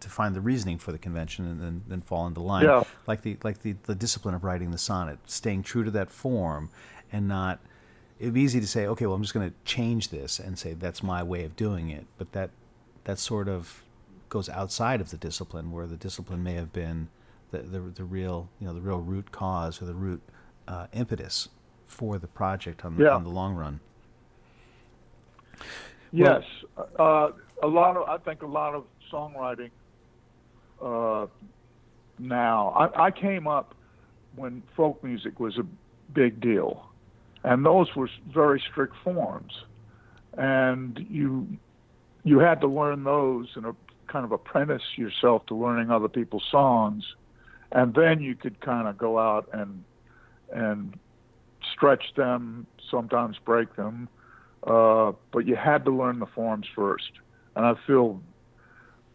[0.00, 2.64] to find the reasoning for the convention and then, then fall into line.
[2.64, 2.82] Yeah.
[3.06, 6.70] Like the like the, the discipline of writing the sonnet, staying true to that form
[7.12, 7.60] and not
[8.18, 10.74] it'd be easy to say, okay, well, I'm just going to change this and say
[10.74, 12.50] that's my way of doing it, but that
[13.04, 13.82] that sort of
[14.28, 17.08] goes outside of the discipline, where the discipline may have been
[17.50, 20.22] the the, the real you know the real root cause or the root
[20.68, 21.48] uh, impetus
[21.92, 23.10] for the project on the, yeah.
[23.10, 23.80] on the long run.
[26.10, 26.42] Yes,
[26.76, 29.70] well, uh, a lot of I think a lot of songwriting
[30.82, 31.26] uh,
[32.18, 32.68] now.
[32.70, 33.74] I, I came up
[34.36, 35.66] when folk music was a
[36.12, 36.92] big deal
[37.44, 39.52] and those were very strict forms,
[40.36, 41.46] and you
[42.24, 43.74] you had to learn those and a,
[44.06, 47.04] kind of apprentice yourself to learning other people's songs,
[47.72, 49.84] and then you could kind of go out and
[50.52, 50.98] and
[51.72, 54.08] stretch them, sometimes break them,
[54.66, 57.10] uh, but you had to learn the forms first.
[57.56, 58.20] And I feel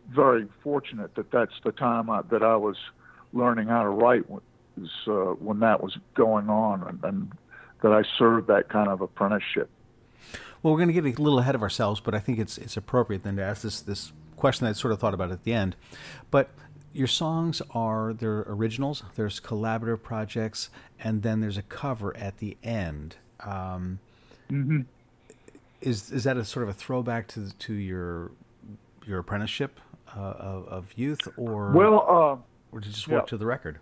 [0.10, 2.78] very fortunate that that's the time I, that I was
[3.34, 4.42] learning how to write was
[5.08, 5.12] uh,
[5.44, 7.32] when that was going on, and, and
[7.82, 9.70] that I served that kind of apprenticeship.
[10.62, 12.78] Well, we're going to get a little ahead of ourselves, but I think it's it's
[12.78, 15.54] appropriate then to ask this this question that I sort of thought about at the
[15.54, 15.76] end.
[16.32, 16.50] But
[16.98, 19.04] your songs are they're originals.
[19.16, 23.18] There's collaborative projects, and then there's a cover at the end.
[23.40, 24.00] Um,
[24.50, 24.82] mm-hmm.
[25.80, 28.32] Is is that a sort of a throwback to to your
[29.06, 29.80] your apprenticeship
[30.16, 33.30] uh, of, of, youth, or well, uh, or did you just work yeah.
[33.30, 33.78] to the record?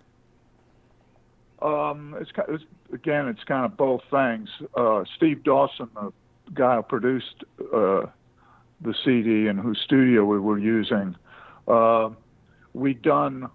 [1.62, 4.50] Um, it's, it's again, it's kind of both things.
[4.76, 6.12] Uh, Steve Dawson, the
[6.54, 8.06] guy who produced uh,
[8.82, 11.16] the CD and whose studio we were using,
[12.76, 13.50] we'd done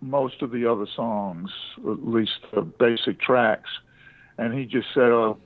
[0.00, 3.70] most of the other songs, at least the basic tracks,
[4.38, 5.38] and he just said, "Oh,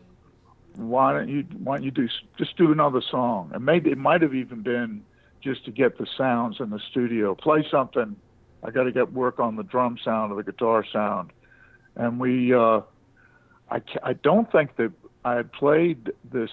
[0.75, 4.23] why don't you why don't you do just do another song?" And maybe it might
[4.23, 5.03] have even been
[5.43, 7.35] just to get the sounds in the studio.
[7.35, 8.17] Play something.
[8.63, 11.33] I got to get work on the drum sound or the guitar sound
[11.97, 12.81] and we uh,
[13.71, 14.93] I, I don't think that
[15.25, 16.51] I had played this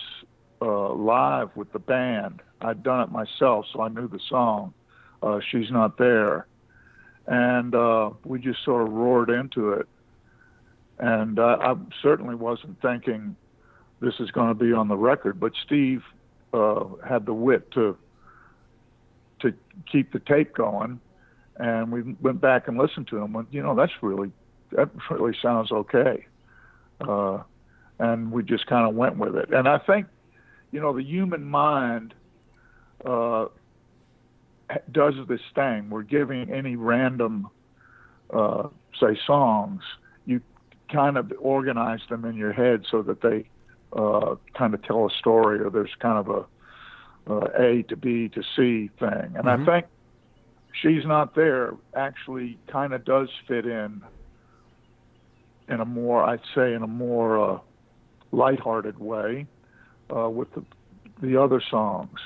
[0.62, 2.42] uh, live with the band.
[2.62, 4.74] I'd done it myself, so I knew the song.
[5.28, 6.48] Uh, She's not there,
[7.26, 9.88] and uh, we just sort of roared into it.
[11.00, 13.36] And uh, I certainly wasn't thinking
[14.00, 16.04] this is going to be on the record, but Steve
[16.54, 17.98] uh, had the wit to
[19.40, 19.54] to
[19.92, 21.00] keep the tape going,
[21.58, 23.36] and we went back and listened to him.
[23.36, 24.32] And you know, that's really
[24.72, 26.26] that really sounds okay.
[27.02, 27.44] Uh,
[28.00, 29.52] and we just kind of went with it.
[29.52, 30.08] And I think,
[30.72, 32.14] you know, the human mind
[33.06, 33.46] uh,
[34.92, 35.90] does this thing.
[35.90, 37.48] We're giving any random,
[38.34, 38.68] uh,
[39.00, 39.82] say, songs,
[40.26, 40.42] you
[40.92, 43.50] kind of organize them in your head so that they
[43.94, 46.46] uh, kind of tell a story or there's kind of a
[47.32, 49.36] uh, A to B to C thing.
[49.36, 49.70] And mm-hmm.
[49.70, 49.86] I think
[50.82, 54.02] She's Not There actually kind of does fit in
[55.70, 57.60] in a more, I'd say, in a more uh,
[58.32, 59.46] lighthearted way
[60.16, 60.64] uh, with the,
[61.22, 62.20] the other songs.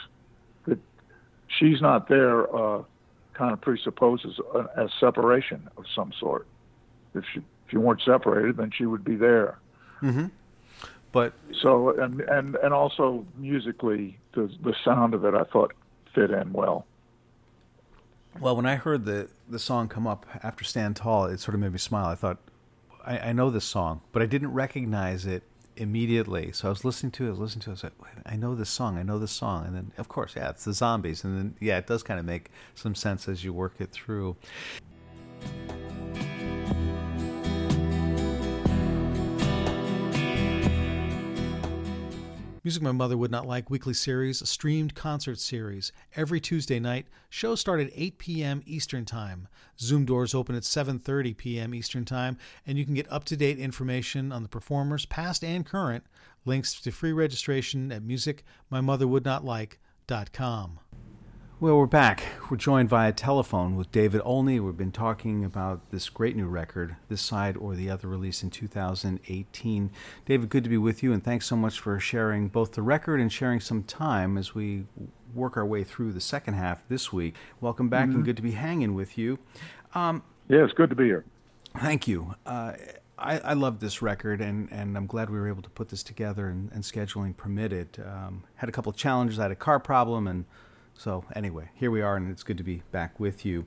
[1.61, 2.83] She's not there uh,
[3.33, 6.47] kind of presupposes a, a, separation of some sort.
[7.13, 9.59] If she if you weren't separated, then she would be there.
[10.01, 10.25] Mm-hmm.
[11.11, 15.73] But so and and and also musically, the the sound of it I thought
[16.15, 16.87] fit in well.
[18.39, 21.61] Well, when I heard the the song come up after Stand Tall, it sort of
[21.61, 22.07] made me smile.
[22.07, 22.39] I thought,
[23.05, 25.43] I, I, know this song, but I didn't recognize it
[25.77, 26.51] immediately.
[26.51, 27.93] So I was listening to it, I was listening to it, I was like,
[28.25, 29.65] I know this song, I know this song.
[29.65, 31.23] And then, of course, yeah, it's the zombies.
[31.23, 34.35] And then, yeah, it does kind of make some sense as you work it through.
[42.63, 45.91] Music My Mother Would Not Like weekly series, a streamed concert series.
[46.15, 48.61] Every Tuesday night, shows start at 8 p.m.
[48.67, 49.47] Eastern Time.
[49.79, 51.73] Zoom doors open at 7:30 p.m.
[51.73, 56.03] Eastern Time, and you can get up-to-date information on the performers, past and current.
[56.45, 60.79] Links to free registration at musicmymotherwouldnotlike.com.
[61.61, 62.23] Well, we're back.
[62.49, 64.59] We're joined via telephone with David Olney.
[64.59, 68.49] We've been talking about this great new record, This Side or the Other, release in
[68.49, 69.91] 2018.
[70.25, 73.19] David, good to be with you, and thanks so much for sharing both the record
[73.19, 74.85] and sharing some time as we
[75.35, 77.35] work our way through the second half this week.
[77.59, 78.15] Welcome back, mm-hmm.
[78.15, 79.37] and good to be hanging with you.
[79.93, 81.25] Um, yeah, it's good to be here.
[81.77, 82.33] Thank you.
[82.43, 82.73] Uh,
[83.19, 86.01] I, I love this record, and, and I'm glad we were able to put this
[86.01, 88.03] together and, and scheduling permitted.
[88.03, 89.37] Um, had a couple of challenges.
[89.37, 90.45] I had a car problem, and
[91.01, 93.65] so anyway, here we are, and it's good to be back with you.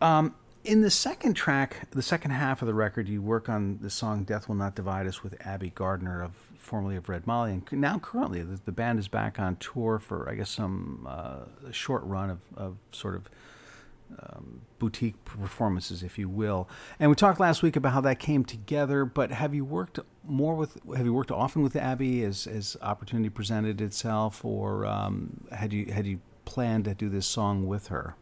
[0.00, 3.90] Um, in the second track, the second half of the record, you work on the
[3.90, 7.66] song "Death Will Not Divide Us" with Abbie Gardner of formerly of Red Molly, and
[7.72, 12.04] now currently the, the band is back on tour for I guess some uh, short
[12.04, 13.28] run of, of sort of
[14.20, 16.68] um, boutique performances, if you will.
[17.00, 19.04] And we talked last week about how that came together.
[19.04, 20.78] But have you worked more with?
[20.96, 25.92] Have you worked often with Abbie as as opportunity presented itself, or um, had you
[25.92, 28.16] had you planned to do this song with her?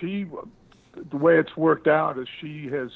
[0.00, 0.26] She,
[1.10, 2.90] the way it's worked out is she has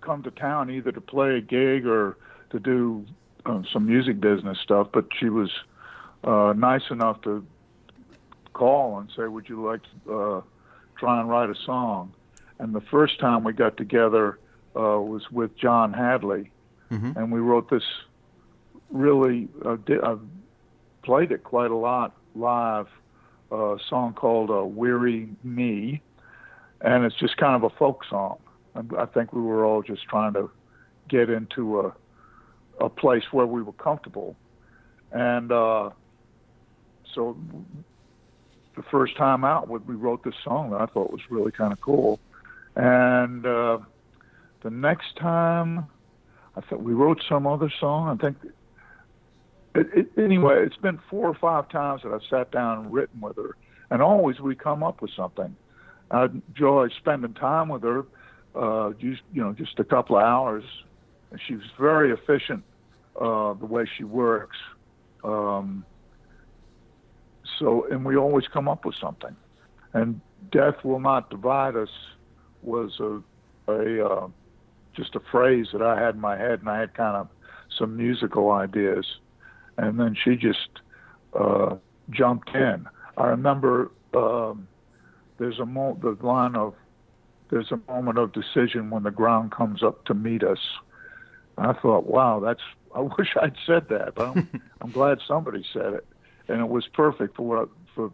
[0.00, 2.16] come to town either to play a gig or
[2.50, 3.06] to do
[3.46, 4.88] uh, some music business stuff.
[4.92, 5.50] But she was
[6.22, 7.44] uh, nice enough to
[8.52, 10.40] call and say, "Would you like?" To, uh,
[10.96, 12.12] try and write a song.
[12.58, 14.38] And the first time we got together
[14.76, 16.50] uh, was with John Hadley,
[16.90, 17.18] mm-hmm.
[17.18, 17.82] and we wrote this
[18.90, 19.48] really.
[19.64, 20.16] Uh, di- I
[21.02, 22.86] played it quite a lot live.
[23.54, 26.02] A song called uh, "Weary Me,"
[26.80, 28.38] and it's just kind of a folk song.
[28.98, 30.50] I think we were all just trying to
[31.08, 31.92] get into a
[32.80, 34.34] a place where we were comfortable,
[35.12, 35.90] and uh,
[37.14, 37.36] so
[38.76, 41.80] the first time out, we wrote this song that I thought was really kind of
[41.80, 42.18] cool.
[42.76, 43.78] And uh,
[44.62, 45.86] the next time,
[46.56, 48.08] I thought we wrote some other song.
[48.08, 48.36] I think.
[49.74, 53.20] It, it, anyway, it's been four or five times that I've sat down and written
[53.20, 53.56] with her,
[53.90, 55.56] and always we come up with something.
[56.10, 58.04] I enjoy spending time with her,
[58.54, 60.64] uh, just you know, just a couple of hours.
[61.30, 62.62] And she's very efficient
[63.20, 64.56] uh, the way she works.
[65.24, 65.84] Um,
[67.58, 69.34] so, and we always come up with something.
[69.92, 70.20] And
[70.52, 71.88] death will not divide us
[72.62, 73.20] was a,
[73.70, 74.28] a uh,
[74.94, 77.28] just a phrase that I had in my head, and I had kind of
[77.78, 79.06] some musical ideas,
[79.76, 80.68] and then she just
[81.38, 81.76] uh,
[82.10, 82.86] jumped in.
[83.16, 84.68] I remember um,
[85.38, 86.74] there's a mo- the line of
[87.50, 90.58] there's a moment of decision when the ground comes up to meet us.
[91.56, 92.62] I thought, wow, that's
[92.94, 94.48] I wish I'd said that, but I'm,
[94.80, 96.06] I'm glad somebody said it
[96.48, 98.12] and it was perfect for what for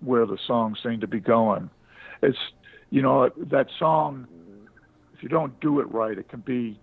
[0.00, 1.70] where the song seemed to be going.
[2.22, 2.38] It's
[2.90, 4.26] you know that song.
[5.14, 6.80] If you don't do it right, it can be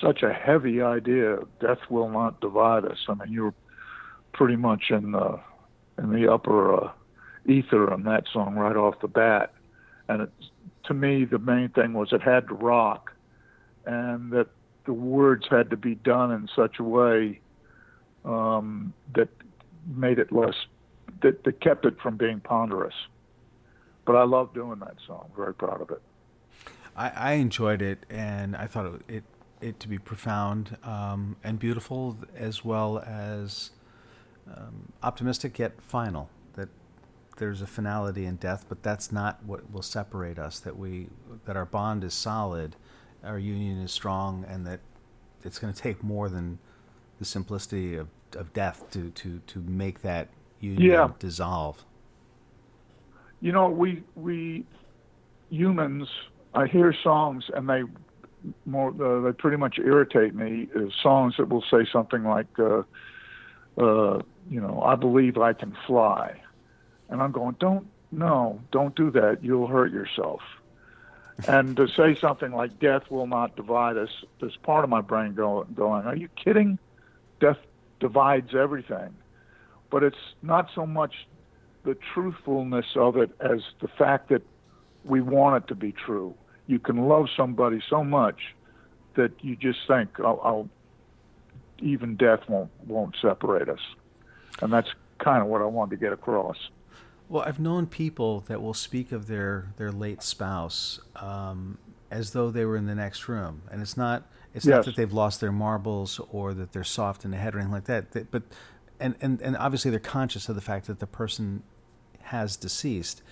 [0.00, 1.38] such a heavy idea.
[1.60, 2.98] Death will not divide us.
[3.08, 3.54] I mean, you're
[4.32, 5.40] pretty much in the
[5.98, 6.92] in the upper uh,
[7.46, 9.52] ether on that song right off the bat.
[10.08, 10.28] And
[10.84, 13.12] to me, the main thing was it had to rock,
[13.86, 14.48] and that
[14.84, 17.40] the words had to be done in such a way
[18.24, 19.28] um, that
[19.86, 20.54] made it less
[21.22, 22.94] that, that kept it from being ponderous.
[24.04, 25.30] But I love doing that song.
[25.36, 26.02] Very proud of it.
[26.96, 29.24] I, I enjoyed it, and I thought it it,
[29.62, 33.70] it to be profound um, and beautiful, as well as
[34.46, 36.28] um, optimistic yet final.
[36.54, 36.68] That
[37.38, 40.58] there's a finality in death, but that's not what will separate us.
[40.60, 41.08] That we
[41.44, 42.76] that our bond is solid,
[43.24, 44.80] our union is strong, and that
[45.44, 46.58] it's going to take more than
[47.18, 50.28] the simplicity of of death to to to make that
[50.60, 51.08] union yeah.
[51.18, 51.84] dissolve.
[53.40, 54.64] You know, we we
[55.50, 56.08] humans.
[56.54, 57.82] I hear songs and they
[58.66, 60.68] more uh, they pretty much irritate me.
[60.74, 62.82] Uh, songs that will say something like, uh,
[63.78, 66.40] uh, you know, I believe I can fly,
[67.08, 69.38] and I'm going, don't no, don't do that.
[69.42, 70.42] You'll hurt yourself.
[71.48, 75.34] and to say something like death will not divide us, there's part of my brain
[75.34, 76.78] going, going, are you kidding?
[77.40, 77.56] Death
[78.00, 79.14] divides everything.
[79.90, 81.26] But it's not so much
[81.84, 84.42] the truthfulness of it as the fact that
[85.04, 86.34] we want it to be true.
[86.72, 88.54] You can love somebody so much
[89.16, 90.68] that you just think, I'll, I'll
[91.80, 93.80] even death won't won't separate us,
[94.62, 96.56] and that's kind of what I wanted to get across.
[97.28, 101.76] Well, I've known people that will speak of their their late spouse um,
[102.10, 104.76] as though they were in the next room, and it's not it's yes.
[104.76, 107.74] not that they've lost their marbles or that they're soft in the head or anything
[107.74, 108.30] like that.
[108.30, 108.44] but
[108.98, 111.64] and, and and obviously they're conscious of the fact that the person
[112.22, 113.22] has deceased.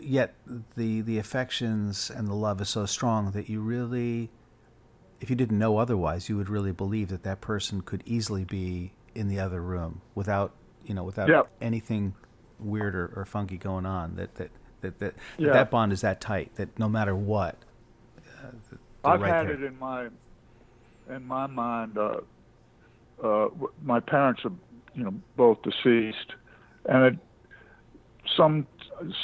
[0.00, 0.34] Yet
[0.76, 4.30] the the affections and the love is so strong that you really,
[5.20, 8.92] if you didn't know otherwise, you would really believe that that person could easily be
[9.14, 10.52] in the other room without
[10.84, 12.14] you know without anything
[12.58, 14.16] weird or, or, funky going on.
[14.16, 15.52] That that that that, yeah.
[15.52, 17.56] that bond is that tight that no matter what.
[18.42, 18.48] Uh,
[19.04, 19.54] I've right had there.
[19.54, 20.08] it in my
[21.10, 22.20] in my mind, uh,
[23.22, 23.48] uh,
[23.82, 24.52] my parents are,
[24.94, 26.32] you know, both deceased,
[26.86, 27.18] and it,
[28.36, 28.66] some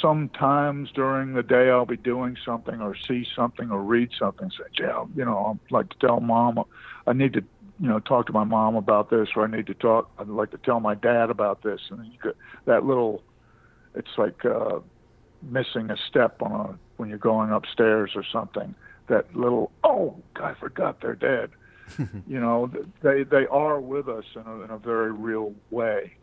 [0.01, 4.49] sometimes during the day I'll be doing something or see something or read something.
[4.51, 6.63] Say, yeah, you know, I'd like to tell mom
[7.07, 7.43] I need to,
[7.79, 10.11] you know, talk to my mom about this, or I need to talk.
[10.17, 13.23] I'd like to tell my dad about this, and you could, that little,
[13.95, 14.79] it's like uh,
[15.41, 18.75] missing a step on a when you're going upstairs or something.
[19.07, 21.49] That little, oh, I forgot they're dead.
[22.27, 26.13] you know, they they are with us in a, in a very real way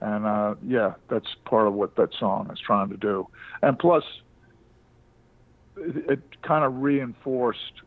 [0.00, 3.26] and uh, yeah, that's part of what that song is trying to do.
[3.62, 4.04] And plus,
[5.76, 7.82] it, it kind of reinforced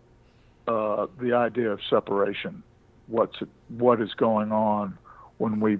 [0.67, 2.63] uh, the idea of separation.
[3.07, 3.37] What's
[3.69, 4.97] what is going on
[5.37, 5.77] when we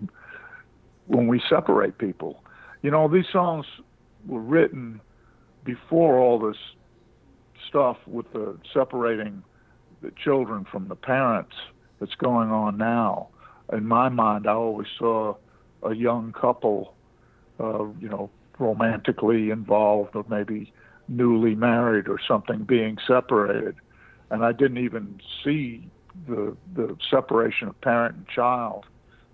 [1.08, 2.42] when we separate people?
[2.82, 3.66] You know, these songs
[4.26, 5.02] were written
[5.64, 6.58] before all this
[7.68, 9.44] stuff with the separating
[10.02, 11.56] the children from the parents
[12.00, 13.28] that's going on now.
[13.74, 15.36] In my mind, I always saw
[15.84, 16.94] a young couple,
[17.60, 20.72] uh, you know, romantically involved or maybe
[21.08, 23.76] newly married or something being separated.
[24.30, 25.88] And I didn't even see
[26.28, 28.86] the the separation of parent and child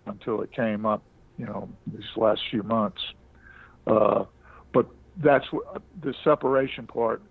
[0.05, 1.01] until it came up,
[1.37, 3.01] you know, these last few months.
[3.87, 4.25] Uh,
[4.73, 4.87] but
[5.17, 7.21] that's what the separation part,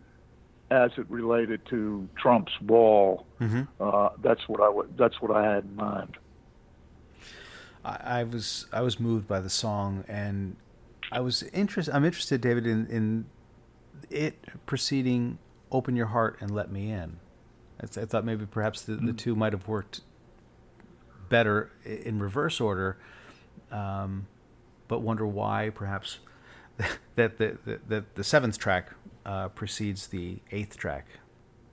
[0.70, 3.26] as it related to Trump's wall.
[3.40, 3.62] Mm-hmm.
[3.80, 6.16] Uh, that's what I w- that's what I had in mind.
[7.84, 10.56] I, I was I was moved by the song, and
[11.10, 11.94] I was interested.
[11.94, 13.26] I'm interested, David, in in
[14.10, 15.38] it preceding
[15.70, 17.18] "Open Your Heart and Let Me In."
[17.80, 19.06] I, I thought maybe perhaps the, mm-hmm.
[19.06, 20.00] the two might have worked
[21.28, 22.98] better in reverse order,
[23.70, 24.26] um,
[24.88, 26.18] but wonder why perhaps
[27.16, 28.90] that the, the, the, the seventh track
[29.24, 31.06] uh, precedes the eighth track.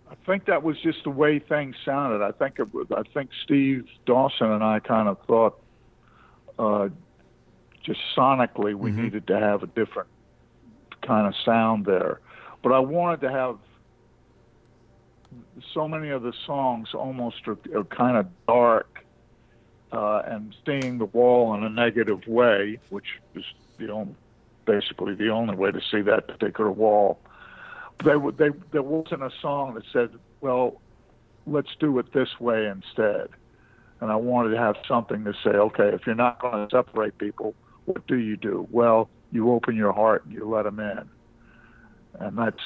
[0.09, 2.23] I think that was just the way things sounded.
[2.23, 5.59] I think it was, I think Steve Dawson and I kind of thought
[6.59, 6.89] uh,
[7.83, 9.03] just sonically, we mm-hmm.
[9.03, 10.09] needed to have a different
[11.01, 12.19] kind of sound there.
[12.61, 13.57] But I wanted to have
[15.73, 19.05] so many of the songs almost are, are kind of dark
[19.91, 23.45] uh, and seeing the wall in a negative way, which is
[23.77, 24.15] the only,
[24.65, 27.19] basically the only way to see that particular wall.
[28.03, 30.81] They, they, there wasn't a song that said, well,
[31.47, 33.29] let's do it this way instead
[34.01, 35.51] and I wanted to have something to say.
[35.51, 37.53] Okay, if you're not going to separate people,
[37.85, 38.67] what do you do?
[38.71, 41.09] Well, you open your heart and you let them in,
[42.19, 42.61] and that's.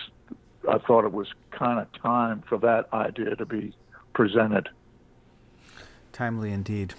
[0.69, 3.75] I thought it was kind of time for that idea to be
[4.13, 4.69] presented.
[6.13, 6.93] Timely indeed.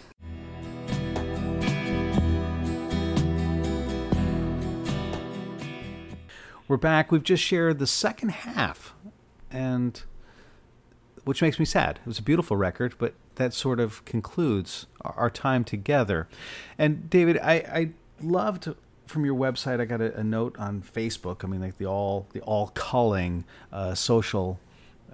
[6.67, 7.13] We're back.
[7.13, 8.95] We've just shared the second half,
[9.51, 10.03] and
[11.25, 12.01] which makes me sad.
[12.05, 16.29] It was a beautiful record, but that sort of concludes our time together.
[16.79, 18.69] And David, I, I loved
[19.07, 19.81] from your website.
[19.81, 21.45] I got a, a, note on Facebook.
[21.45, 24.59] I mean, like the all the all culling uh, social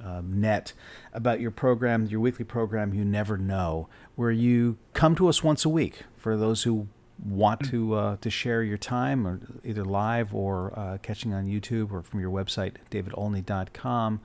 [0.03, 0.73] um, net
[1.13, 2.95] about your program, your weekly program.
[2.95, 6.89] You never know where you come to us once a week for those who
[7.25, 11.93] want to uh, to share your time, or either live or uh, catching on YouTube
[11.93, 14.21] or from your website, davidolney.com.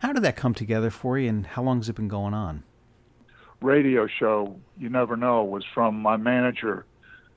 [0.00, 2.64] How did that come together for you, and how long has it been going on?
[3.60, 6.86] Radio show, you never know, was from my manager,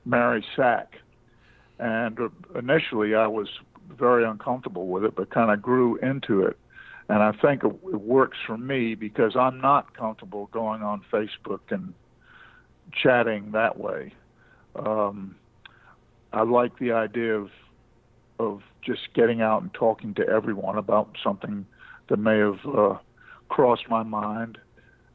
[0.04, 0.96] Mary Sack,
[1.78, 2.18] and
[2.54, 3.48] initially I was
[3.90, 6.58] very uncomfortable with it, but kind of grew into it.
[7.08, 11.60] And I think it, it works for me because I'm not comfortable going on Facebook
[11.70, 11.92] and
[12.92, 14.14] chatting that way.
[14.76, 15.36] Um,
[16.32, 17.50] I like the idea of
[18.38, 21.64] of just getting out and talking to everyone about something
[22.08, 22.98] that may have uh,
[23.48, 24.58] crossed my mind,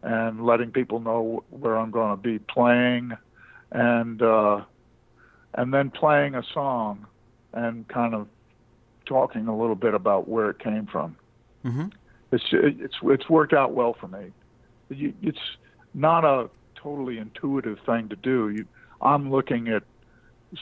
[0.01, 3.12] and letting people know where I'm going to be playing,
[3.72, 4.62] and uh,
[5.53, 7.05] and then playing a song,
[7.53, 8.28] and kind of
[9.05, 11.18] talking a little bit about where it came from.
[11.66, 11.88] Mm-hmm.
[12.32, 14.32] It's it's it's worked out well for me.
[14.89, 15.57] It's
[15.93, 18.49] not a totally intuitive thing to do.
[18.49, 18.66] You
[19.02, 19.84] I'm looking at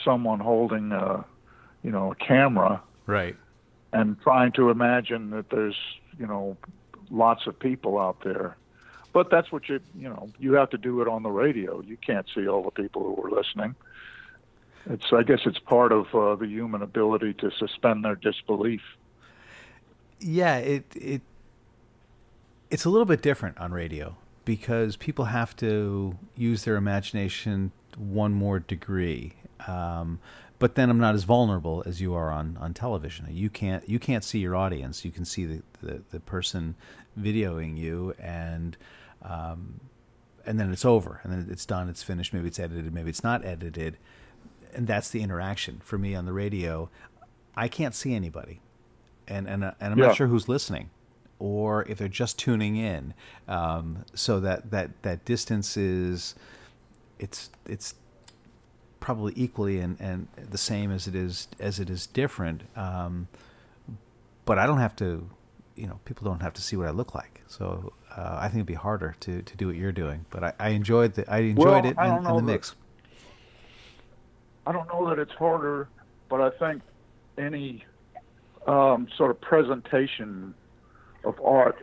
[0.04, 1.26] someone holding a,
[1.84, 3.36] you know, a camera, right,
[3.94, 5.78] and trying to imagine that there's,
[6.20, 6.58] you know,
[7.10, 8.58] lots of people out there.
[9.14, 11.82] But that's what you, you know, you have to do it on the radio.
[11.82, 13.76] You can't see all the people who are listening.
[14.90, 18.82] It's, I guess, it's part of uh, the human ability to suspend their disbelief.
[20.20, 21.22] Yeah, it it
[22.70, 28.34] it's a little bit different on radio because people have to use their imagination one
[28.34, 29.34] more degree.
[29.68, 30.20] Um,
[30.60, 33.28] but then I'm not as vulnerable as you are on, on television.
[33.30, 35.06] You can't you can't see your audience.
[35.06, 36.76] You can see the, the, the person
[37.20, 38.78] videoing you, and
[39.22, 39.80] um,
[40.46, 41.90] and then it's over, and then it's done.
[41.90, 42.34] It's finished.
[42.34, 42.92] Maybe it's edited.
[42.94, 43.98] Maybe it's not edited,
[44.74, 46.90] and that's the interaction for me on the radio.
[47.56, 48.62] I can't see anybody,
[49.28, 50.08] and and uh, and I'm Yeah.
[50.08, 50.90] not sure who's listening,
[51.38, 53.14] or if they're just tuning in.
[53.48, 56.34] Um, so that that that distance is,
[57.20, 57.96] it's it's
[59.00, 62.64] probably equally and, and the same as it is as it is different.
[62.76, 63.28] Um,
[64.46, 65.30] but I don't have to,
[65.76, 67.42] you know, people don't have to see what I look like.
[67.48, 70.26] So uh, I think it'd be harder to, to do what you're doing.
[70.30, 72.46] But I, I enjoyed the I enjoyed Well, it I in, don't in know the
[72.46, 72.76] that- mix.
[74.66, 75.88] I don't know that it's harder,
[76.30, 76.82] but I think
[77.38, 77.86] any
[78.68, 80.54] um, sort of presentation
[81.24, 81.78] of art,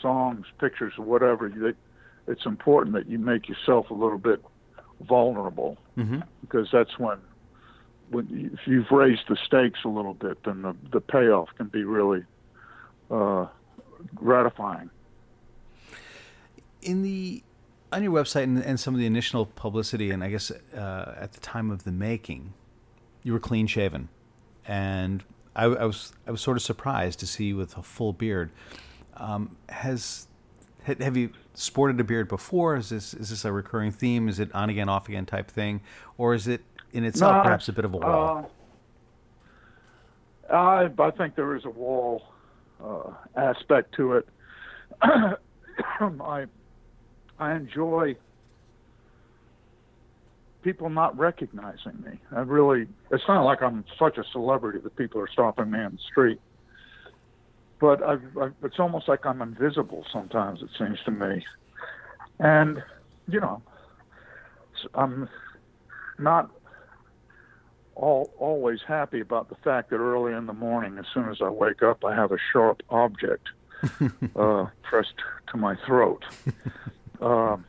[0.00, 1.74] songs, pictures, or whatever, that
[2.26, 4.42] it's important that you make yourself a little bit
[5.00, 7.18] vulnerable hmm because that's when,
[8.10, 11.66] when you, if you've raised the stakes a little bit, then the the payoff can
[11.68, 12.22] be really
[13.10, 13.46] uh,
[14.14, 14.90] gratifying.
[16.82, 17.42] in the
[17.92, 21.32] on your website and, and some of the initial publicity, and I guess uh, at
[21.32, 22.52] the time of the making,
[23.22, 24.08] you were clean shaven,
[24.66, 25.24] and
[25.56, 28.50] I, I was I was sort of surprised to see you with a full beard.
[29.16, 30.26] Um, has
[30.84, 32.76] have you sported a beard before?
[32.76, 34.28] Is this is this a recurring theme?
[34.28, 35.80] Is it on again, off again type thing,
[36.18, 38.50] or is it in itself No, perhaps a bit of a wall?
[40.50, 42.22] Uh, I I think there is a wall
[42.82, 44.28] uh, aspect to it.
[45.02, 46.46] I
[47.38, 48.16] I enjoy
[50.62, 52.18] people not recognizing me.
[52.32, 55.92] I really it's not like I'm such a celebrity that people are stopping me on
[55.92, 56.40] the street.
[57.80, 60.62] But I've, I've, it's almost like I'm invisible sometimes.
[60.62, 61.44] It seems to me,
[62.38, 62.82] and
[63.28, 63.62] you know,
[64.94, 65.28] I'm
[66.18, 66.50] not
[67.94, 71.48] all, always happy about the fact that early in the morning, as soon as I
[71.48, 73.48] wake up, I have a sharp object
[74.36, 75.14] uh, pressed
[75.48, 76.24] to my throat.
[77.20, 77.64] um,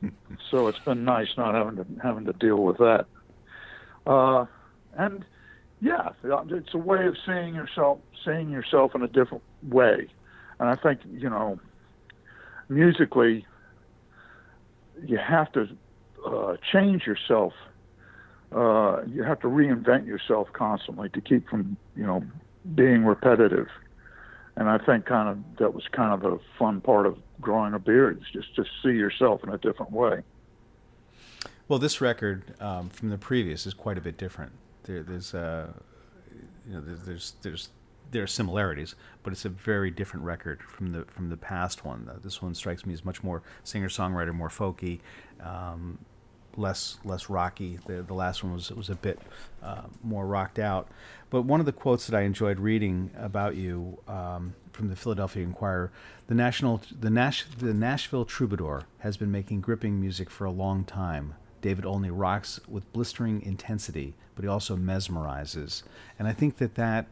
[0.50, 3.06] so it's been nice not having to having to deal with that.
[4.06, 4.46] Uh,
[4.98, 5.26] and
[5.82, 10.08] yeah, it's a way of seeing yourself, seeing yourself in a different way.
[10.60, 11.60] And I think you know,
[12.70, 13.46] musically,
[15.06, 15.68] you have to
[16.26, 17.54] uh, change yourself
[18.56, 22.24] uh, you have to reinvent yourself constantly to keep from you know
[22.74, 23.68] being repetitive.
[24.56, 27.80] And I think kind of that was kind of the fun part of growing a
[27.80, 30.22] beard is just to see yourself in a different way.
[31.68, 34.54] Well, this record um, from the previous is quite a bit different.
[34.86, 35.68] There, there's, uh,
[36.68, 37.70] you know, there's, there's, there's,
[38.12, 42.10] there are similarities, but it's a very different record from the from the past one.
[42.10, 45.00] Uh, this one strikes me as much more singer songwriter, more folky,
[45.42, 45.98] um,
[46.56, 47.80] less less rocky.
[47.88, 49.20] The the last one was was a bit
[49.64, 50.88] uh, more rocked out.
[51.30, 55.44] But one of the quotes that I enjoyed reading about you um, from the Philadelphia
[55.44, 55.92] Inquirer,
[56.28, 60.84] the national the Nash the Nashville Troubadour has been making gripping music for a long
[60.84, 61.34] time.
[61.66, 65.82] David Olney rocks with blistering intensity, but he also mesmerizes,
[66.20, 67.08] and I think that that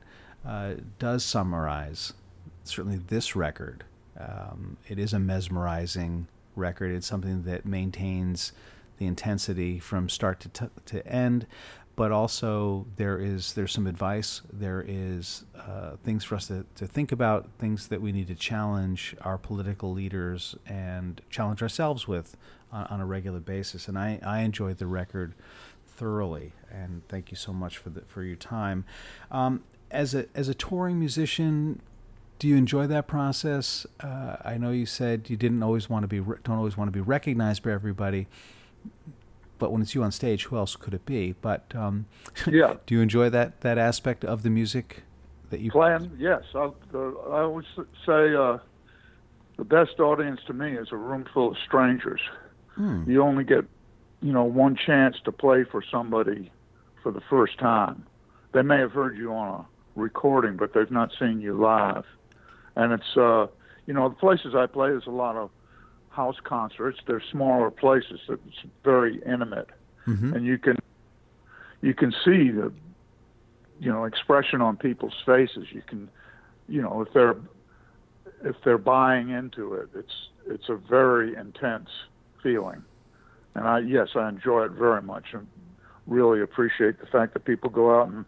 [0.45, 2.13] uh, does summarize
[2.63, 3.83] certainly this record.
[4.15, 6.91] Um, it is a mesmerizing record.
[6.91, 8.51] It's something that maintains
[8.99, 11.47] the intensity from start to t- to end,
[11.95, 14.43] but also there is there's some advice.
[14.51, 18.35] There is uh, things for us to, to think about, things that we need to
[18.35, 22.37] challenge our political leaders and challenge ourselves with
[22.73, 23.87] on, on a regular basis.
[23.87, 25.33] And I, I enjoyed the record
[25.87, 28.83] thoroughly, and thank you so much for the, for your time.
[29.31, 31.79] Um, as a as a touring musician,
[32.39, 33.85] do you enjoy that process?
[33.99, 36.87] Uh, I know you said you didn't always want to be re- don't always want
[36.87, 38.27] to be recognized by everybody,
[39.59, 41.35] but when it's you on stage, who else could it be?
[41.41, 42.07] But um,
[42.47, 42.75] Yeah.
[42.87, 45.03] do you enjoy that that aspect of the music
[45.51, 46.41] that you Plan, yes.
[46.55, 46.97] I, uh,
[47.29, 47.67] I always
[48.03, 48.57] say uh,
[49.57, 52.21] the best audience to me is a room full of strangers.
[52.75, 53.09] Hmm.
[53.09, 53.65] You only get,
[54.21, 56.51] you know, one chance to play for somebody
[57.01, 58.05] for the first time.
[58.53, 59.65] They may have heard you on a
[59.99, 62.05] recording, but they've not seen you live.
[62.75, 63.47] And it's, uh,
[63.85, 65.49] you know, the places I play, there's a lot of
[66.09, 66.99] house concerts.
[67.05, 68.19] They're smaller places.
[68.29, 69.69] It's very intimate,
[70.07, 70.33] Mhm.
[70.35, 70.77] and you can,
[71.81, 72.71] you can see the,
[73.79, 75.71] you know, expression on people's faces.
[75.71, 76.09] You can,
[76.67, 77.35] you know, if they're,
[78.43, 81.89] if they're buying into it, it's it's a very intense
[82.43, 82.83] feeling.
[83.55, 85.47] And I yes, I enjoy it very much and
[86.05, 88.25] really appreciate the fact that people go out and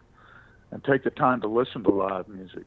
[0.72, 2.64] and take the time to listen to live music.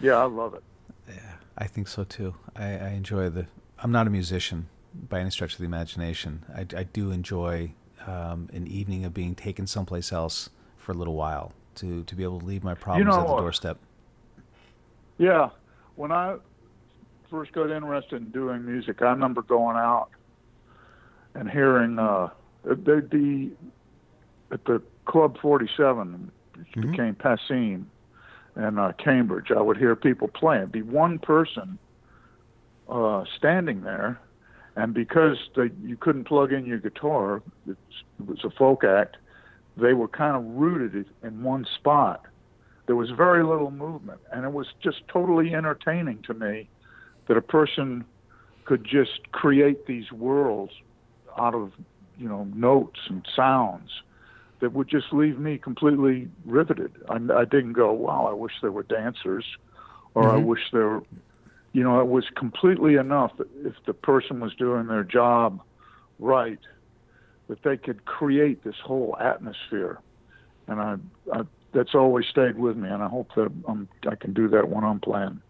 [0.00, 0.62] Yeah, I love it.
[1.08, 2.34] Yeah, I think so too.
[2.54, 3.46] I, I enjoy the.
[3.78, 4.68] I'm not a musician
[5.08, 6.44] by any stretch of the imagination.
[6.54, 7.72] I, I do enjoy
[8.06, 12.22] um, an evening of being taken someplace else for a little while to to be
[12.22, 13.78] able to leave my problems know at the doorstep.
[15.18, 15.50] Yeah,
[15.96, 16.36] when I
[17.30, 20.10] first got interested in doing music, I remember going out
[21.36, 22.28] and hearing uh,
[22.64, 23.52] there'd be
[24.50, 26.90] at the Club 47, which Mhm.
[26.90, 27.84] became Passim.
[28.58, 29.50] and uh, Cambridge.
[29.50, 30.62] I would hear people playing.
[30.62, 31.78] It'd be one person
[32.88, 34.18] uh, standing there,
[34.76, 37.76] and because they, you couldn't plug in your guitar, it
[38.24, 39.18] was a folk act.
[39.76, 42.22] They were kind of rooted in one spot.
[42.86, 46.66] There was very little movement, and it was just totally entertaining to me
[47.26, 48.06] that a person
[48.64, 50.72] could just create these worlds
[51.38, 51.72] out of
[52.18, 53.90] you know notes and sounds
[54.60, 56.92] that would just leave me completely riveted.
[57.08, 59.44] I, I didn't go, wow, I wish there were dancers,
[60.14, 60.36] or mm-hmm.
[60.36, 61.02] I wish there,
[61.72, 63.32] you know, it was completely enough
[63.64, 65.60] if the person was doing their job
[66.18, 66.58] right,
[67.48, 69.98] that they could create this whole atmosphere,
[70.66, 70.96] and I,
[71.32, 74.68] I that's always stayed with me, and I hope that I'm, I can do that
[74.68, 75.42] when I'm playing.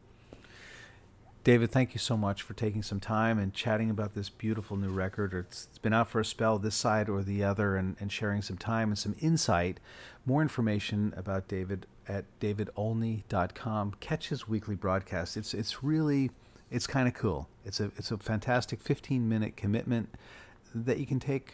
[1.47, 4.91] David, thank you so much for taking some time and chatting about this beautiful new
[4.91, 5.33] record.
[5.33, 8.59] It's, been out for a spell, this side or the other, and, and sharing some
[8.59, 9.79] time and some insight.
[10.25, 13.95] More information about David at davidolney.com.
[14.01, 15.37] Catch his weekly broadcast.
[15.37, 16.33] It's it's really
[16.69, 17.49] it's kind of cool.
[17.65, 20.17] It's a it's a fantastic 15 minute commitment
[20.75, 21.53] that you can take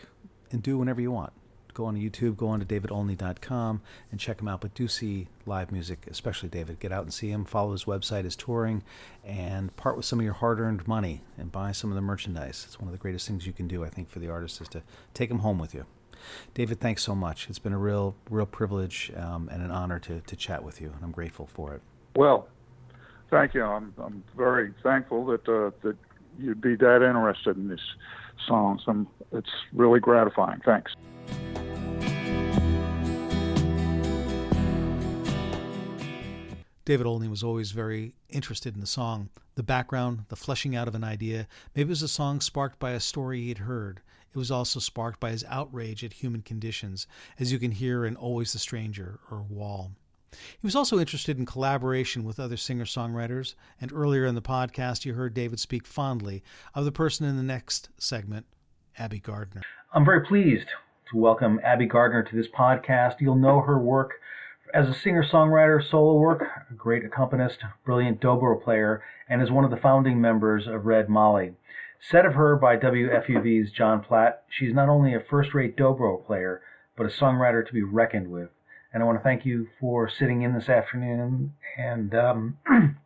[0.51, 1.35] and do whenever you want
[1.75, 4.61] go on to YouTube, go on to davidolney.com and check him out.
[4.61, 6.81] But do see live music, especially David.
[6.81, 7.45] Get out and see him.
[7.45, 8.83] Follow his website, his touring,
[9.25, 12.65] and part with some of your hard earned money and buy some of the merchandise.
[12.67, 14.69] It's one of the greatest things you can do, I think, for the artist is
[14.69, 14.83] to
[15.15, 15.87] take them home with you.
[16.55, 17.49] David, thanks so much.
[17.49, 20.93] It's been a real, real privilege um, and an honor to, to chat with you,
[20.95, 21.83] and I'm grateful for it.
[22.15, 22.49] Well,
[23.31, 23.65] thank you.
[23.65, 25.97] I'm, I'm very thankful that uh, that
[26.39, 27.79] you'd be that interested in these
[28.47, 28.83] songs.
[29.33, 30.61] It's really gratifying.
[30.65, 30.93] Thanks.
[36.85, 40.95] David Olney was always very interested in the song, the background, the fleshing out of
[40.95, 41.47] an idea.
[41.75, 44.03] Maybe it was a song sparked by a story he'd heard.
[44.35, 47.07] It was also sparked by his outrage at human conditions,
[47.39, 49.93] as you can hear in Always the Stranger or Wall.
[50.33, 55.05] He was also interested in collaboration with other singer songwriters, and earlier in the podcast,
[55.05, 56.43] you heard David speak fondly
[56.75, 58.47] of the person in the next segment,
[58.99, 59.63] Abbie Gardner.
[59.93, 60.67] I'm very pleased
[61.13, 63.21] to welcome Abbie Gardner to this podcast.
[63.21, 64.13] You'll know her work
[64.73, 69.65] as a singer songwriter, solo work, a great accompanist, brilliant dobro player, and is one
[69.65, 71.53] of the founding members of Red Molly.
[72.01, 76.63] Said of her by WFUV's John Platt, she's not only a first rate dobro player,
[76.97, 78.49] but a songwriter to be reckoned with.
[78.95, 82.57] And I want to thank you for sitting in this afternoon and um,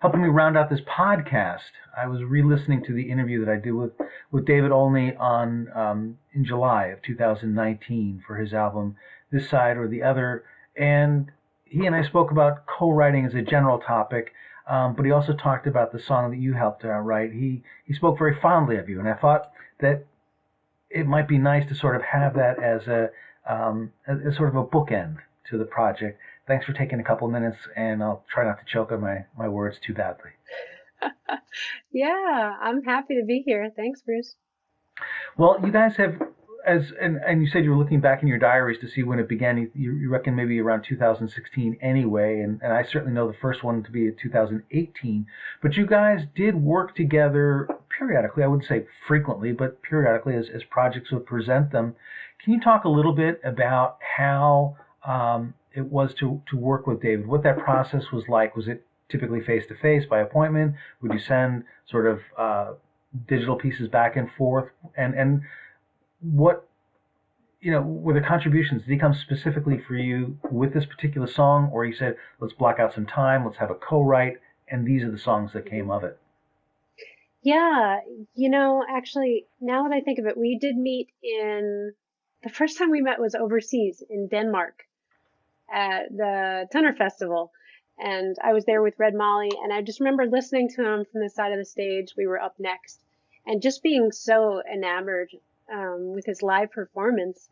[0.00, 1.70] helping me round out this podcast.
[1.96, 3.92] I was re-listening to the interview that I did with,
[4.30, 8.96] with David Olney on um, in July of 2019 for his album
[9.30, 10.44] This Side or the Other
[10.76, 11.30] and
[11.64, 14.32] he and I spoke about co-writing as a general topic,
[14.66, 17.32] um, but he also talked about the song that you helped uh, write.
[17.32, 20.04] He he spoke very fondly of you, and I thought that
[20.90, 23.10] it might be nice to sort of have that as a,
[23.46, 26.18] um, as sort of a bookend to the project.
[26.50, 29.24] Thanks for taking a couple of minutes, and I'll try not to choke on my,
[29.38, 30.30] my words too badly.
[31.92, 33.70] yeah, I'm happy to be here.
[33.76, 34.34] Thanks, Bruce.
[35.36, 36.20] Well, you guys have
[36.66, 39.20] as and, and you said you were looking back in your diaries to see when
[39.20, 39.70] it began.
[39.76, 43.84] You, you reckon maybe around 2016 anyway, and, and I certainly know the first one
[43.84, 45.26] to be 2018.
[45.62, 48.42] But you guys did work together periodically.
[48.42, 51.94] I wouldn't say frequently, but periodically as, as projects would present them.
[52.42, 54.76] Can you talk a little bit about how
[55.06, 57.26] um, it was to, to work with David?
[57.26, 58.56] What that process was like?
[58.56, 60.74] Was it typically face to face by appointment?
[61.02, 62.72] Would you send sort of uh,
[63.28, 64.70] digital pieces back and forth?
[64.96, 65.42] And and
[66.20, 66.68] what
[67.60, 71.70] you know were the contributions did he come specifically for you with this particular song
[71.72, 75.10] or he said let's block out some time let's have a co-write and these are
[75.10, 76.18] the songs that came of it
[77.42, 78.00] yeah
[78.34, 81.92] you know actually now that i think of it we did meet in
[82.42, 84.84] the first time we met was overseas in denmark
[85.72, 87.52] at the Tønder Festival.
[87.98, 91.20] And I was there with Red Molly, and I just remember listening to him from
[91.20, 92.14] the side of the stage.
[92.16, 93.00] We were up next,
[93.46, 95.30] and just being so enamored
[95.72, 97.48] um, with his live performance.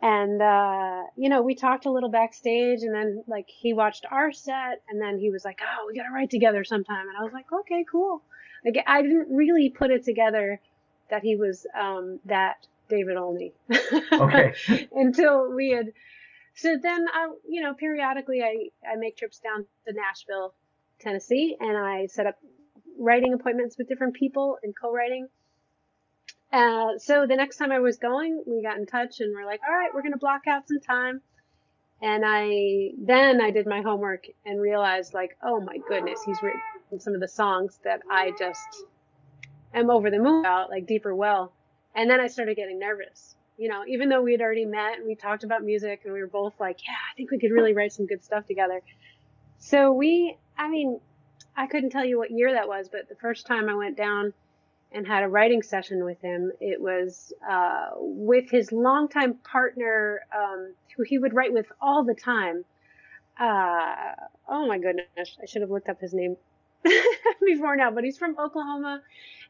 [0.00, 4.30] And, uh, you know, we talked a little backstage and then like he watched our
[4.32, 7.08] set and then he was like, Oh, we got to write together sometime.
[7.08, 8.22] And I was like, okay, cool.
[8.64, 10.60] Like I didn't really put it together
[11.10, 13.52] that he was, um, that David Olney.
[14.12, 14.54] Okay.
[14.94, 15.92] Until we had,
[16.58, 20.54] so then I, you know, periodically I, I make trips down to Nashville,
[20.98, 22.34] Tennessee and I set up
[22.98, 25.28] writing appointments with different people and co-writing.
[26.52, 29.60] Uh, so the next time I was going, we got in touch and we're like,
[29.68, 31.20] all right, we're going to block out some time.
[32.02, 36.60] And I, then I did my homework and realized like, oh my goodness, he's written
[36.98, 38.84] some of the songs that I just
[39.74, 41.52] am over the moon about, like Deeper Well.
[41.94, 43.36] And then I started getting nervous.
[43.58, 46.20] You know, even though we had already met and we talked about music and we
[46.20, 48.80] were both like, yeah, I think we could really write some good stuff together.
[49.58, 51.00] So we, I mean,
[51.56, 54.32] I couldn't tell you what year that was, but the first time I went down
[54.92, 60.72] and had a writing session with him, it was uh, with his longtime partner, um,
[60.96, 62.64] who he would write with all the time.
[63.38, 64.14] Uh,
[64.48, 66.36] oh my goodness, I should have looked up his name
[67.44, 69.02] before now, but he's from Oklahoma,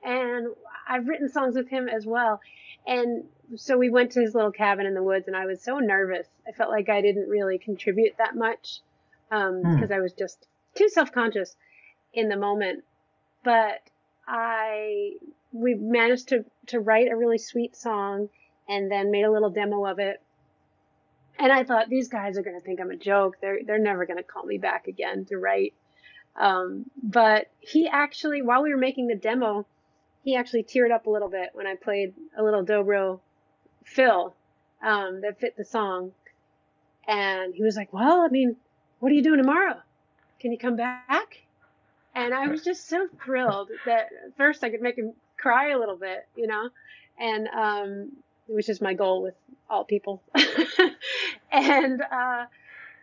[0.02, 0.48] and
[0.88, 2.40] I've written songs with him as well.
[2.86, 3.24] And
[3.56, 6.26] so we went to his little cabin in the woods, and I was so nervous.
[6.46, 8.80] I felt like I didn't really contribute that much
[9.28, 9.92] because um, hmm.
[9.92, 11.56] I was just too self conscious
[12.12, 12.84] in the moment.
[13.44, 13.82] But
[14.26, 15.12] I
[15.52, 18.28] we managed to to write a really sweet song,
[18.68, 20.20] and then made a little demo of it.
[21.38, 23.36] And I thought these guys are going to think I'm a joke.
[23.40, 25.74] They're they're never going to call me back again to write.
[26.38, 29.66] Um, but he actually, while we were making the demo,
[30.24, 33.20] he actually teared up a little bit when I played a little dobro
[33.84, 34.34] fill
[34.82, 36.12] um, that fit the song.
[37.06, 38.56] And he was like, Well, I mean,
[39.00, 39.76] what are you doing tomorrow?
[40.40, 41.42] Can you come back?
[42.14, 45.96] And I was just so thrilled that first I could make him cry a little
[45.96, 46.68] bit, you know,
[47.18, 48.12] and um,
[48.46, 49.34] which is my goal with
[49.70, 50.22] all people.
[51.52, 52.46] and uh,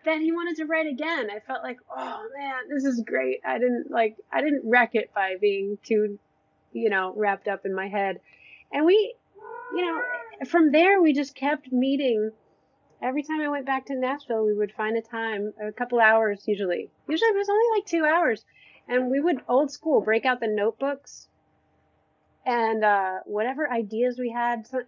[0.06, 1.30] then he wanted to write again.
[1.30, 3.41] I felt like, oh man, this is great.
[3.45, 6.20] I didn't like, I didn't wreck it by being too,
[6.74, 8.20] you know, wrapped up in my head.
[8.72, 9.16] And we,
[9.74, 10.01] you know,
[10.45, 12.32] from there we just kept meeting.
[13.01, 16.43] Every time I went back to Nashville, we would find a time, a couple hours
[16.47, 16.89] usually.
[17.10, 18.45] Usually it was only like two hours.
[18.88, 21.28] And we would old school break out the notebooks
[22.45, 24.68] and uh, whatever ideas we had.
[24.68, 24.82] So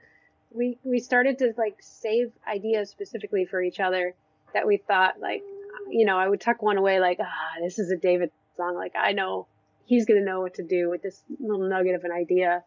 [0.52, 4.16] we we started to like save ideas specifically for each other
[4.58, 5.44] that we thought like,
[5.90, 8.76] you know, I would tuck one away like, ah, this is a David song.
[8.76, 9.48] Like I know
[9.86, 12.64] he's gonna know what to do with this little nugget of an idea.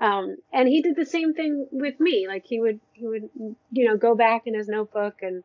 [0.00, 2.26] Um, and he did the same thing with me.
[2.26, 3.28] Like he would, he would,
[3.70, 5.44] you know, go back in his notebook and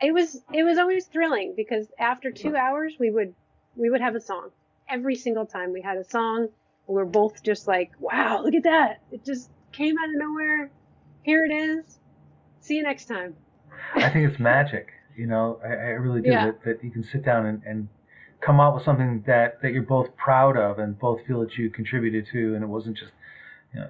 [0.00, 3.34] it was, it was always thrilling because after two hours we would,
[3.74, 4.50] we would have a song
[4.90, 6.48] every single time we had a song.
[6.86, 9.00] We were both just like, wow, look at that.
[9.10, 10.70] It just came out of nowhere.
[11.22, 11.98] Here it is.
[12.60, 13.34] See you next time.
[13.94, 14.88] I think it's magic.
[15.16, 16.46] You know, I, I really do yeah.
[16.46, 17.88] that, that you can sit down and, and
[18.40, 21.70] come up with something that, that you're both proud of and both feel that you
[21.70, 23.12] contributed to, and it wasn't just
[23.74, 23.88] you know,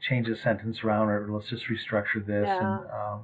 [0.00, 2.46] change a sentence around or let's just restructure this.
[2.46, 2.58] Yeah.
[2.58, 3.20] And, um,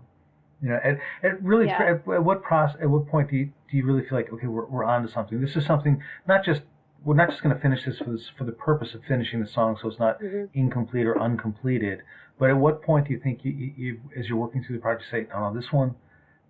[0.62, 1.82] you know, it, it really, yeah.
[1.82, 4.46] at, at, what process, at what point do you, do you really feel like, okay,
[4.46, 5.40] we're, we're on to something?
[5.40, 6.62] This is something, not just,
[7.02, 9.46] we're not just going to finish this for, this for the purpose of finishing the
[9.48, 10.44] song so it's not mm-hmm.
[10.58, 12.02] incomplete or uncompleted.
[12.38, 14.82] But at what point do you think you, you, you as you're working through the
[14.82, 15.94] project, say, no, no, this one,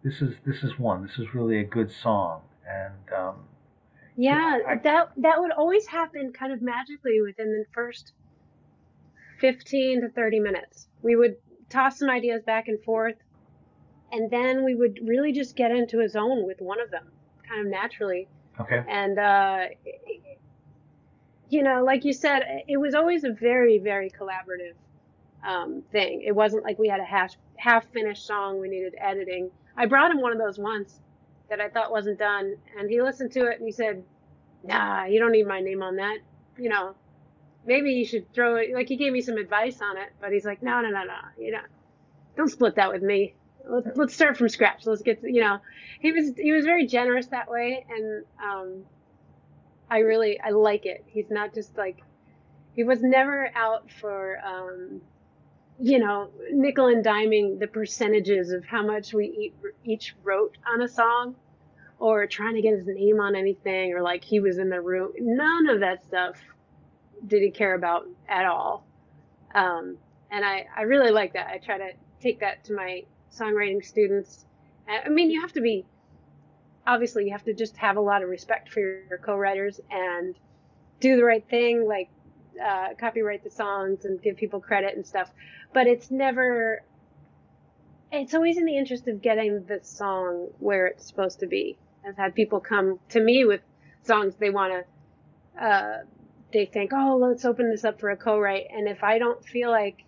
[0.03, 2.43] this is, this is one, this is really a good song.
[2.67, 3.35] And, um,
[4.17, 8.13] yeah, I, that, that would always happen kind of magically within the first
[9.41, 10.89] 15 to 30 minutes.
[11.03, 11.37] We would
[11.69, 13.17] toss some ideas back and forth,
[14.13, 17.07] and then we would really just get into a zone with one of them,
[17.49, 18.29] kind of naturally.
[18.61, 18.83] Okay.
[18.89, 19.65] And, uh,
[21.49, 24.75] you know, like you said, it was always a very, very collaborative
[25.47, 26.23] um, thing.
[26.27, 29.51] It wasn't like we had a half, half finished song we needed editing.
[29.77, 30.99] I brought him one of those once
[31.49, 34.05] that I thought wasn't done, and he listened to it and he said,
[34.63, 36.19] "Nah, you don't need my name on that.
[36.59, 36.95] You know,
[37.67, 38.73] maybe you should throw it.
[38.75, 41.15] Like he gave me some advice on it, but he's like, no, no, no, no,
[41.39, 41.63] you know,
[42.37, 43.35] don't split that with me.
[43.69, 44.87] Let's, let's start from scratch.
[44.87, 45.59] Let's get, to, you know,
[46.01, 48.85] he was he was very generous that way, and um,
[49.91, 51.05] I really I like it.
[51.07, 52.03] He's not just like
[52.75, 55.01] he was never out for um,
[55.81, 59.53] you know nickel and diming the percentages of how much we
[59.85, 61.35] each wrote on a song
[61.99, 65.13] or trying to get his name on anything or like he was in the room
[65.19, 66.37] none of that stuff
[67.27, 68.87] did he care about at all.
[69.55, 69.97] Um,
[70.31, 71.49] and I, I really like that.
[71.49, 74.47] I try to take that to my songwriting students.
[74.89, 75.85] I mean, you have to be,
[76.87, 80.35] obviously, you have to just have a lot of respect for your, your co-writers and
[81.01, 82.11] do the right thing, like
[82.63, 85.31] uh, copyright the songs and give people credit and stuff.
[85.73, 86.83] But it's never,
[88.13, 91.79] it's always in the interest of getting the song where it's supposed to be.
[92.07, 93.61] I've had people come to me with
[94.03, 94.85] songs they want to
[95.61, 95.99] uh,
[96.53, 98.67] they think, oh, let's open this up for a co-write.
[98.71, 100.05] And if I don't feel like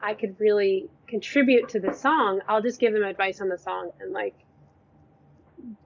[0.00, 3.90] I could really contribute to the song, I'll just give them advice on the song
[4.00, 4.34] and like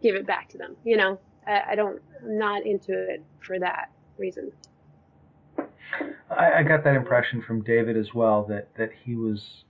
[0.03, 0.77] give it back to them.
[0.85, 4.53] You know, I, I don't, I'm not into it for that reason.
[6.31, 9.65] I, I got that impression from David as well that that he was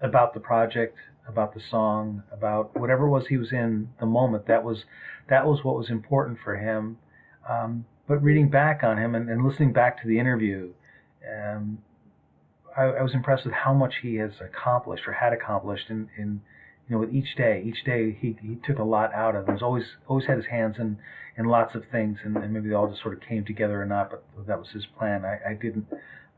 [0.00, 0.98] about the project,
[1.28, 4.46] about the song, about whatever it was he was in the moment.
[4.46, 4.84] That was
[5.28, 6.98] that was what was important for him.
[7.48, 10.72] Um, but reading back on him and, and listening back to the interview,
[11.28, 11.78] um,
[12.76, 16.40] I, I, was impressed with how much he has accomplished or had accomplished in, in
[16.88, 19.48] you know, with each day, each day he, he took a lot out of.
[19.48, 20.98] It was always always had his hands in,
[21.36, 23.86] in lots of things, and, and maybe they all just sort of came together or
[23.86, 24.10] not.
[24.10, 25.24] But that was his plan.
[25.24, 25.86] I, I didn't.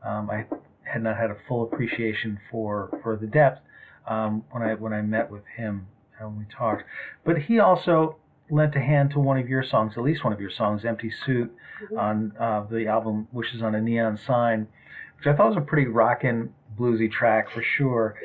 [0.03, 0.45] Um, I
[0.83, 3.61] had not had a full appreciation for for the depth
[4.07, 5.87] um, when I when I met with him
[6.19, 6.83] and we talked.
[7.23, 8.17] But he also
[8.49, 11.11] lent a hand to one of your songs, at least one of your songs, "Empty
[11.11, 11.97] Suit," mm-hmm.
[11.97, 14.67] on uh, the album "Wishes on a Neon Sign,"
[15.17, 18.15] which I thought was a pretty rockin' bluesy track for sure.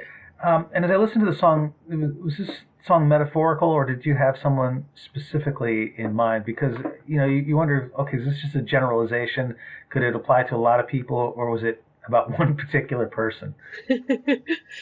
[0.42, 2.50] Um, and as I listened to the song, was, was, this
[2.86, 6.44] song metaphorical, or did you have someone specifically in mind?
[6.44, 6.76] Because
[7.06, 9.54] you know, you, you wonder, okay, is this just a generalization?
[9.90, 13.54] Could it apply to a lot of people, or was it about one particular person?
[13.88, 13.96] or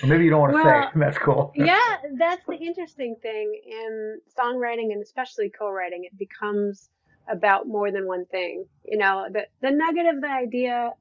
[0.07, 0.91] maybe you don't want to well, say.
[0.99, 1.53] That's cool.
[1.55, 1.79] yeah,
[2.19, 6.05] that's the interesting thing in songwriting, and especially co-writing.
[6.05, 6.91] It becomes
[7.29, 8.67] about more than one thing.
[8.85, 10.93] You know, the the nugget of the idea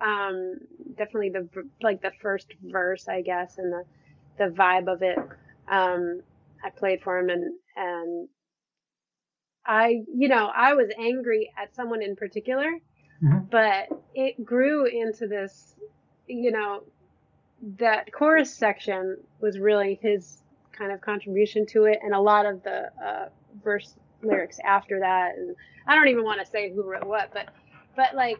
[0.00, 0.58] um,
[0.96, 1.48] definitely the
[1.82, 3.84] like the first verse, I guess, and the
[4.38, 5.18] the vibe of it.
[5.70, 6.22] Um,
[6.64, 8.28] I played for him, and and
[9.64, 12.70] I, you know, I was angry at someone in particular,
[13.22, 13.38] mm-hmm.
[13.50, 15.76] but it grew into this,
[16.26, 16.82] you know,
[17.78, 20.42] that chorus section was really his
[20.72, 23.28] kind of contribution to it, and a lot of the uh,
[23.62, 25.36] verse lyrics after that.
[25.36, 25.54] And
[25.86, 27.48] I don't even want to say who wrote what, but
[27.96, 28.38] but like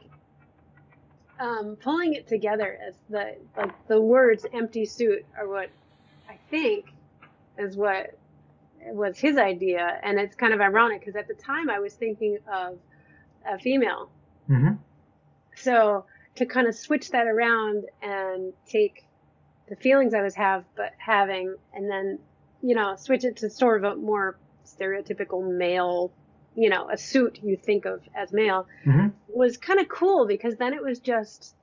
[1.41, 5.71] um, pulling it together as the like the words "empty suit" are what
[6.29, 6.87] I think
[7.59, 8.17] is what
[8.87, 12.39] was his idea, and it's kind of ironic because at the time I was thinking
[12.47, 12.79] of
[13.51, 14.11] a female.
[14.49, 14.75] Mm-hmm.
[15.57, 16.05] So
[16.37, 19.07] to kind of switch that around and take
[19.69, 22.19] the feelings I was have but having, and then
[22.63, 24.37] you know switch it to sort of a more
[24.67, 26.13] stereotypical male
[26.57, 29.09] you know, a suit you think of as male mm-hmm.
[29.35, 31.55] Was kind of cool because then it was just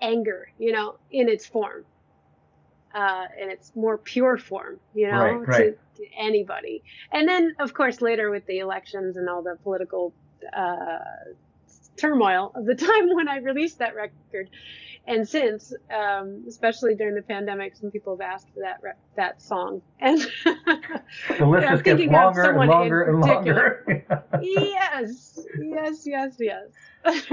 [0.00, 1.84] anger, you know, in its form.
[2.92, 5.78] Uh, in its more pure form, you know, right, right.
[5.94, 6.82] To, to, anybody.
[7.12, 10.12] And then, of course, later with the elections and all the political
[10.52, 10.98] uh,
[12.00, 14.50] turmoil of the time when I released that record,
[15.06, 18.80] and since, um, especially during the pandemic, some people have asked for that
[19.16, 20.20] that song, and
[21.38, 24.04] the list just gets longer and longer and longer.
[24.42, 27.26] yes, yes, yes, yes.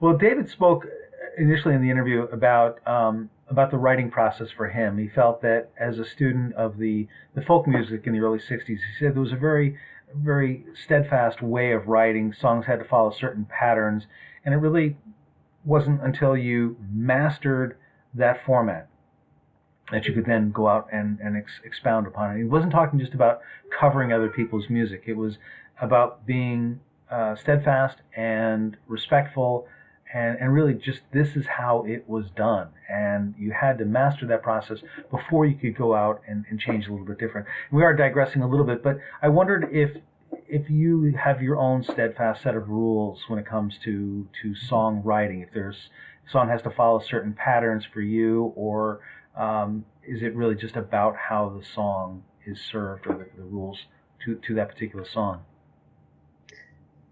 [0.00, 0.86] well, David spoke
[1.38, 4.98] initially in the interview about um, about the writing process for him.
[4.98, 8.66] He felt that as a student of the the folk music in the early '60s,
[8.66, 9.78] he said there was a very
[10.14, 12.32] very steadfast way of writing.
[12.32, 14.06] Songs had to follow certain patterns,
[14.44, 14.96] and it really
[15.64, 17.76] wasn't until you mastered
[18.14, 18.88] that format
[19.92, 22.40] that you could then go out and, and ex- expound upon it.
[22.40, 23.40] It wasn't talking just about
[23.70, 25.04] covering other people's music.
[25.06, 25.38] It was
[25.80, 26.80] about being
[27.10, 29.68] uh, steadfast and respectful
[30.12, 32.68] and, and really just this is how it was done.
[32.88, 34.78] And you had to master that process
[35.10, 37.46] before you could go out and, and change a little bit different.
[37.70, 39.96] We are digressing a little bit, but I wondered if
[40.48, 45.42] if you have your own steadfast set of rules when it comes to to songwriting,
[45.42, 45.90] if there's
[46.30, 49.00] song has to follow certain patterns for you, or
[49.36, 53.78] um, is it really just about how the song is served or the, the rules
[54.24, 55.42] to, to that particular song?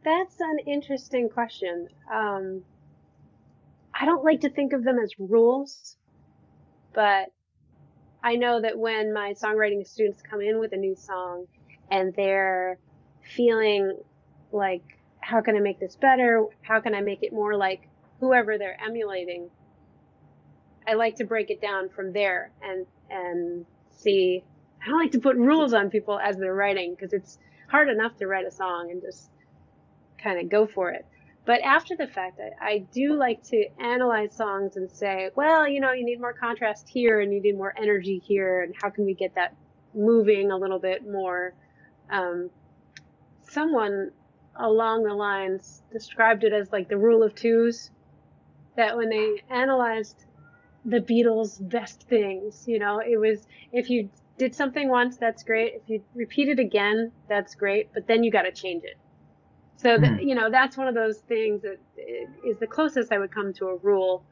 [0.04, 1.88] That's an interesting question.
[2.12, 2.62] Um,
[4.04, 5.96] I don't like to think of them as rules,
[6.92, 7.32] but
[8.22, 11.46] I know that when my songwriting students come in with a new song
[11.90, 12.76] and they're
[13.22, 13.96] feeling
[14.52, 14.82] like,
[15.20, 16.44] how can I make this better?
[16.60, 17.88] How can I make it more like
[18.20, 19.48] whoever they're emulating?
[20.86, 24.44] I like to break it down from there and, and see.
[24.84, 27.38] I don't like to put rules on people as they're writing because it's
[27.70, 29.30] hard enough to write a song and just
[30.18, 31.06] kind of go for it.
[31.46, 35.78] But after the fact, I, I, do like to analyze songs and say, well, you
[35.80, 39.04] know, you need more contrast here and you need more energy here, and how can
[39.04, 39.54] we get that
[39.94, 41.52] moving a little bit more?
[42.10, 42.50] Um,
[43.42, 44.10] someone
[44.56, 47.90] along the lines described it as like the rule of twos.
[48.76, 50.24] That when they analyzed
[50.84, 55.74] the Beatles' best things, you know, it was if you did something once, that's great.
[55.74, 57.92] If you repeat it again, that's great.
[57.92, 58.96] But then you got to change it.
[59.84, 60.26] So that, mm.
[60.26, 61.76] you know, that's one of those things that
[62.42, 64.24] is the closest I would come to a rule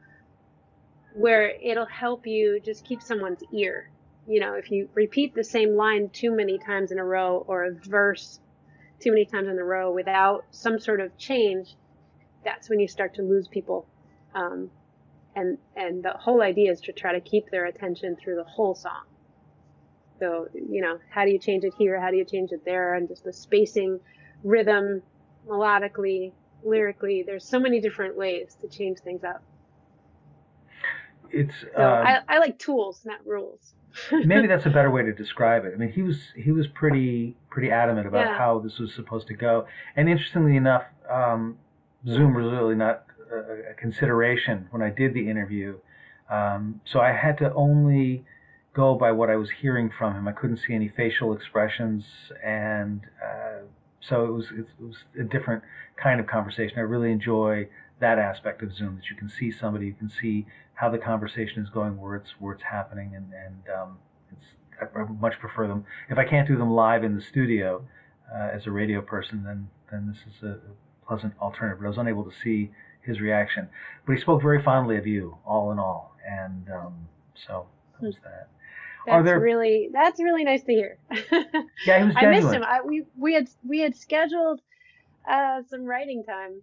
[1.13, 3.91] where it'll help you just keep someone's ear.
[4.27, 7.65] You know, if you repeat the same line too many times in a row or
[7.65, 8.39] a verse
[8.99, 11.75] too many times in a row without some sort of change,
[12.43, 13.85] that's when you start to lose people.
[14.33, 14.71] Um,
[15.35, 18.73] and and the whole idea is to try to keep their attention through the whole
[18.73, 19.05] song.
[20.19, 22.01] So you know, how do you change it here?
[22.01, 22.95] How do you change it there?
[22.95, 23.99] And just the spacing,
[24.43, 25.03] rhythm,
[25.47, 26.31] melodically,
[26.63, 27.23] lyrically.
[27.23, 29.43] There's so many different ways to change things up.
[31.31, 31.53] It's.
[31.75, 33.73] So uh, I, I like tools, not rules.
[34.11, 35.73] maybe that's a better way to describe it.
[35.73, 38.37] I mean, he was he was pretty pretty adamant about Yeah.
[38.37, 39.67] how this was supposed to go.
[39.95, 41.57] And interestingly enough, um,
[42.07, 45.77] Zoom was really not a, a consideration when I did the interview.
[46.29, 48.25] Um, so I had to only
[48.73, 50.27] go by what I was hearing from him.
[50.27, 52.03] I couldn't see any facial expressions,
[52.43, 53.61] and uh,
[54.07, 55.63] so it was it was a different
[56.01, 56.77] kind of conversation.
[56.77, 57.67] I really enjoy
[57.99, 61.63] that aspect of Zoom that you can see somebody, you can see how the conversation
[61.63, 63.97] is going, where it's where it's happening, and and um,
[64.31, 64.45] it's
[64.81, 65.85] I I much prefer them.
[66.09, 67.85] If I can't do them live in the studio
[68.33, 70.59] uh, as a radio person, then then this is a
[71.07, 71.79] pleasant alternative.
[71.79, 73.69] But I was unable to see his reaction,
[74.05, 78.15] but he spoke very fondly of you, all in all, and um, so that was
[78.23, 78.49] that.
[79.05, 80.97] That's there- really that's really nice to hear.
[81.85, 82.63] Yeah, I missed him.
[82.63, 84.61] I, we we had we had scheduled
[85.29, 86.61] uh, some writing time,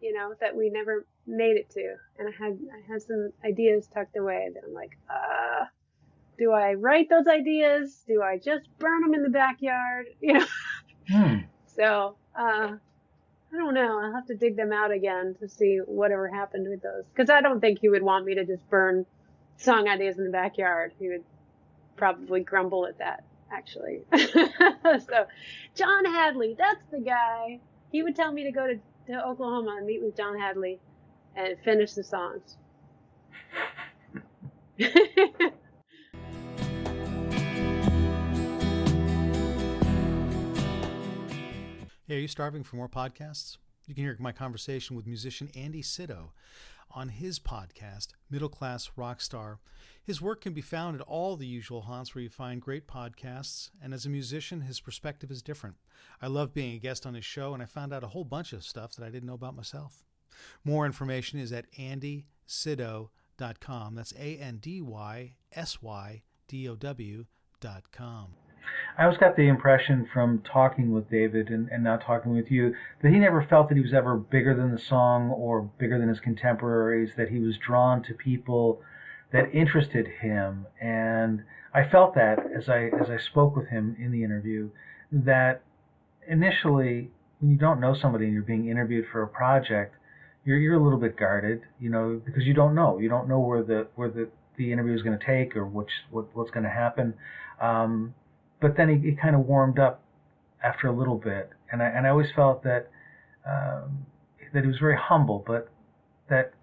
[0.00, 3.86] you know, that we never made it to, and I had I had some ideas
[3.92, 5.66] tucked away that I'm like, uh,
[6.38, 8.02] do I write those ideas?
[8.08, 10.06] Do I just burn them in the backyard?
[10.20, 10.46] You know,
[11.10, 11.36] Hmm.
[11.66, 12.76] so uh,
[13.52, 13.98] I don't know.
[14.00, 17.40] I'll have to dig them out again to see whatever happened with those, because I
[17.42, 19.04] don't think he would want me to just burn
[19.58, 20.92] song ideas in the backyard.
[20.98, 21.24] He would
[22.02, 23.22] probably grumble at that
[23.52, 24.02] actually.
[24.16, 25.26] so,
[25.76, 27.60] John Hadley, that's the guy.
[27.92, 28.74] He would tell me to go to,
[29.06, 30.80] to Oklahoma and meet with John Hadley
[31.36, 32.56] and finish the songs.
[42.08, 43.56] Hey, are you starving for more podcasts?
[43.86, 46.32] You can hear my conversation with musician Andy Sydow
[46.94, 49.58] on his podcast, Middle Class Rockstar.
[50.04, 53.70] His work can be found at all the usual haunts where you find great podcasts,
[53.82, 55.76] and as a musician, his perspective is different.
[56.20, 58.52] I love being a guest on his show, and I found out a whole bunch
[58.52, 60.02] of stuff that I didn't know about myself.
[60.64, 63.94] More information is at andysydow.com.
[63.94, 68.28] That's A N D Y S Y D O W.com.
[68.98, 72.74] I always got the impression from talking with David and, and now talking with you
[73.02, 76.08] that he never felt that he was ever bigger than the song or bigger than
[76.08, 78.80] his contemporaries, that he was drawn to people
[79.32, 80.66] that interested him.
[80.80, 81.42] And
[81.74, 84.70] I felt that as I as I spoke with him in the interview,
[85.10, 85.62] that
[86.28, 87.10] initially
[87.40, 89.96] when you don't know somebody and you're being interviewed for a project,
[90.44, 92.98] you're you're a little bit guarded, you know, because you don't know.
[92.98, 95.90] You don't know where the where the, the interview is going to take or which
[96.10, 97.14] what, what's going to happen.
[97.60, 98.14] Um,
[98.62, 100.00] but then he, he kind of warmed up
[100.62, 102.88] after a little bit, and I and I always felt that
[103.44, 104.06] um,
[104.54, 105.68] that he was very humble, but
[106.30, 106.54] that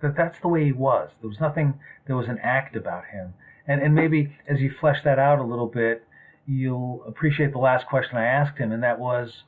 [0.00, 1.10] that that's the way he was.
[1.20, 1.74] There was nothing.
[2.06, 3.34] There was an act about him,
[3.66, 6.04] and and maybe as you flesh that out a little bit,
[6.46, 9.42] you'll appreciate the last question I asked him, and that was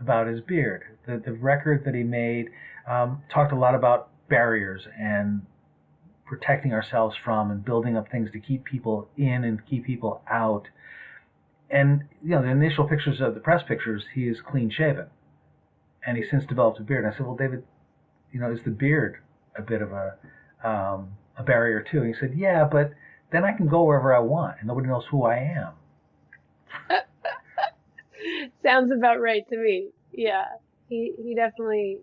[0.00, 0.84] about his beard.
[1.06, 2.48] The the record that he made
[2.88, 5.42] um, talked a lot about barriers and
[6.24, 10.66] protecting ourselves from and building up things to keep people in and keep people out
[11.72, 15.06] and you know the initial pictures of the press pictures he is clean shaven
[16.06, 17.64] and he's since developed a beard and i said well david
[18.32, 19.18] you know is the beard
[19.56, 20.14] a bit of a
[20.64, 21.08] um,
[21.38, 22.92] a barrier too and he said yeah but
[23.32, 25.72] then i can go wherever i want and nobody knows who i am
[28.62, 29.90] Sounds about right to me.
[30.12, 30.46] Yeah,
[30.88, 31.98] he he definitely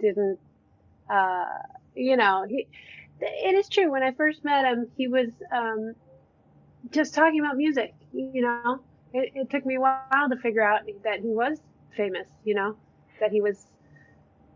[0.00, 0.38] didn't.
[1.10, 1.44] Uh,
[1.94, 2.68] you know, he.
[3.20, 3.90] It is true.
[3.90, 5.94] When I first met him, he was um,
[6.90, 7.94] just talking about music.
[8.12, 8.80] You know,
[9.12, 11.60] it, it took me a while to figure out that he was
[11.96, 12.28] famous.
[12.44, 12.76] You know,
[13.20, 13.66] that he was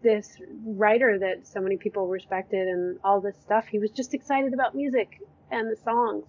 [0.02, 3.66] this writer that so many people respected and all this stuff.
[3.66, 6.24] He was just excited about music and the songs,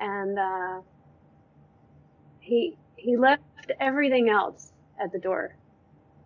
[0.00, 0.80] and uh,
[2.40, 3.42] he he left
[3.80, 5.56] everything else at the door.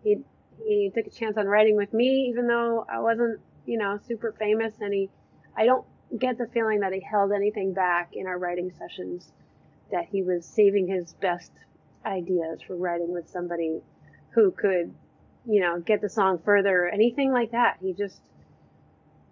[0.03, 0.17] He
[0.65, 4.33] he took a chance on writing with me, even though I wasn't, you know, super
[4.37, 4.73] famous.
[4.79, 5.09] And he,
[5.55, 5.85] I don't
[6.17, 9.31] get the feeling that he held anything back in our writing sessions.
[9.91, 11.51] That he was saving his best
[12.05, 13.81] ideas for writing with somebody
[14.31, 14.93] who could,
[15.45, 17.77] you know, get the song further, or anything like that.
[17.81, 18.21] He just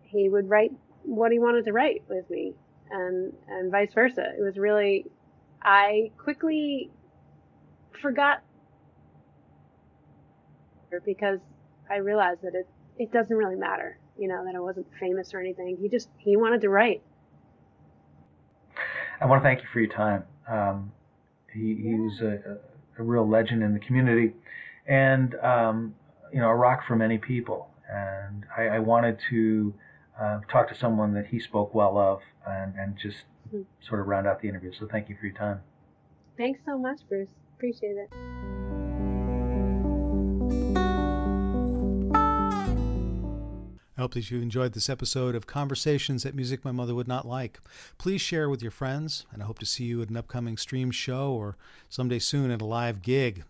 [0.04, 0.72] he would write
[1.04, 2.54] what he wanted to write with me,
[2.90, 4.34] and and vice versa.
[4.38, 5.06] It was really,
[5.62, 6.92] I quickly
[8.02, 8.42] forgot
[11.06, 11.40] because
[11.90, 15.40] I realized that it, it doesn't really matter, you know, that I wasn't famous or
[15.40, 15.78] anything.
[15.80, 17.02] He just, he wanted to write.
[19.20, 20.92] i want to thank you for your time um,
[21.54, 22.58] he, he was a,
[22.98, 24.34] a real legend in the community
[24.88, 25.96] and um,
[26.34, 29.74] you know a rock for many people and i, I wanted to
[30.20, 33.18] uh, talk to someone that he spoke well of and, and just
[33.52, 33.62] Hmm.
[33.80, 35.62] sort of round out the interview so thank you for your time
[36.38, 37.30] Thanks so much, Bruce.
[37.56, 38.14] Appreciate it.
[43.98, 47.28] I hope that you enjoyed this episode of Conversations that Music My Mother Would Not
[47.28, 47.60] Like.
[47.98, 50.92] Please share with your friends, and I hope to see you at an upcoming stream
[50.92, 51.58] show or
[51.90, 53.44] someday soon at a live gig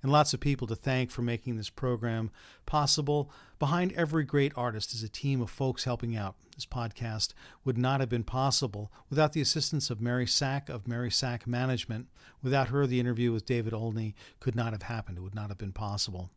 [0.00, 2.30] and lots of people to thank for making this program
[2.64, 3.28] possible.
[3.58, 6.36] Behind every great artist is a team of folks helping out.
[6.54, 7.32] This podcast
[7.64, 12.06] would not have been possible without the assistance of Mary Sack of Mary Sack Management.
[12.40, 15.18] Without her, the interview with David Olney could not have happened.
[15.18, 16.30] It would not have been possible.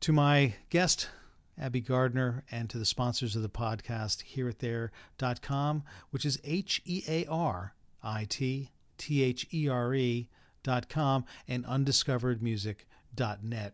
[0.00, 1.10] To my guest,
[1.58, 7.26] Abbie Gardner, and to the sponsors of the podcast, hearitthere.com, which is H E A
[7.26, 10.28] R I T T H E R E
[10.66, 13.72] undiscoveredmusic.com and undiscoveredmusic.net.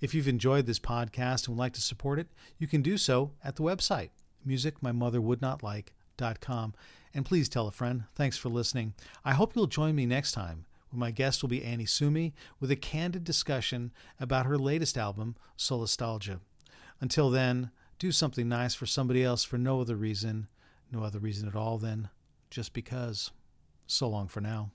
[0.00, 3.30] If you've enjoyed this podcast and would like to support it, you can do so
[3.42, 4.10] at the website,
[4.46, 6.74] musicmymotherwouldnotlike.com.
[7.12, 8.04] And please tell a friend.
[8.14, 8.94] Thanks for listening.
[9.24, 12.70] I hope you'll join me next time when my guest will be Annie Sumi with
[12.70, 16.38] a candid discussion about her latest album, Solastalgia.
[17.00, 20.48] Until then, do something nice for somebody else for no other reason,
[20.92, 22.08] no other reason at all, then
[22.50, 23.30] just because.
[23.86, 24.70] So long for now.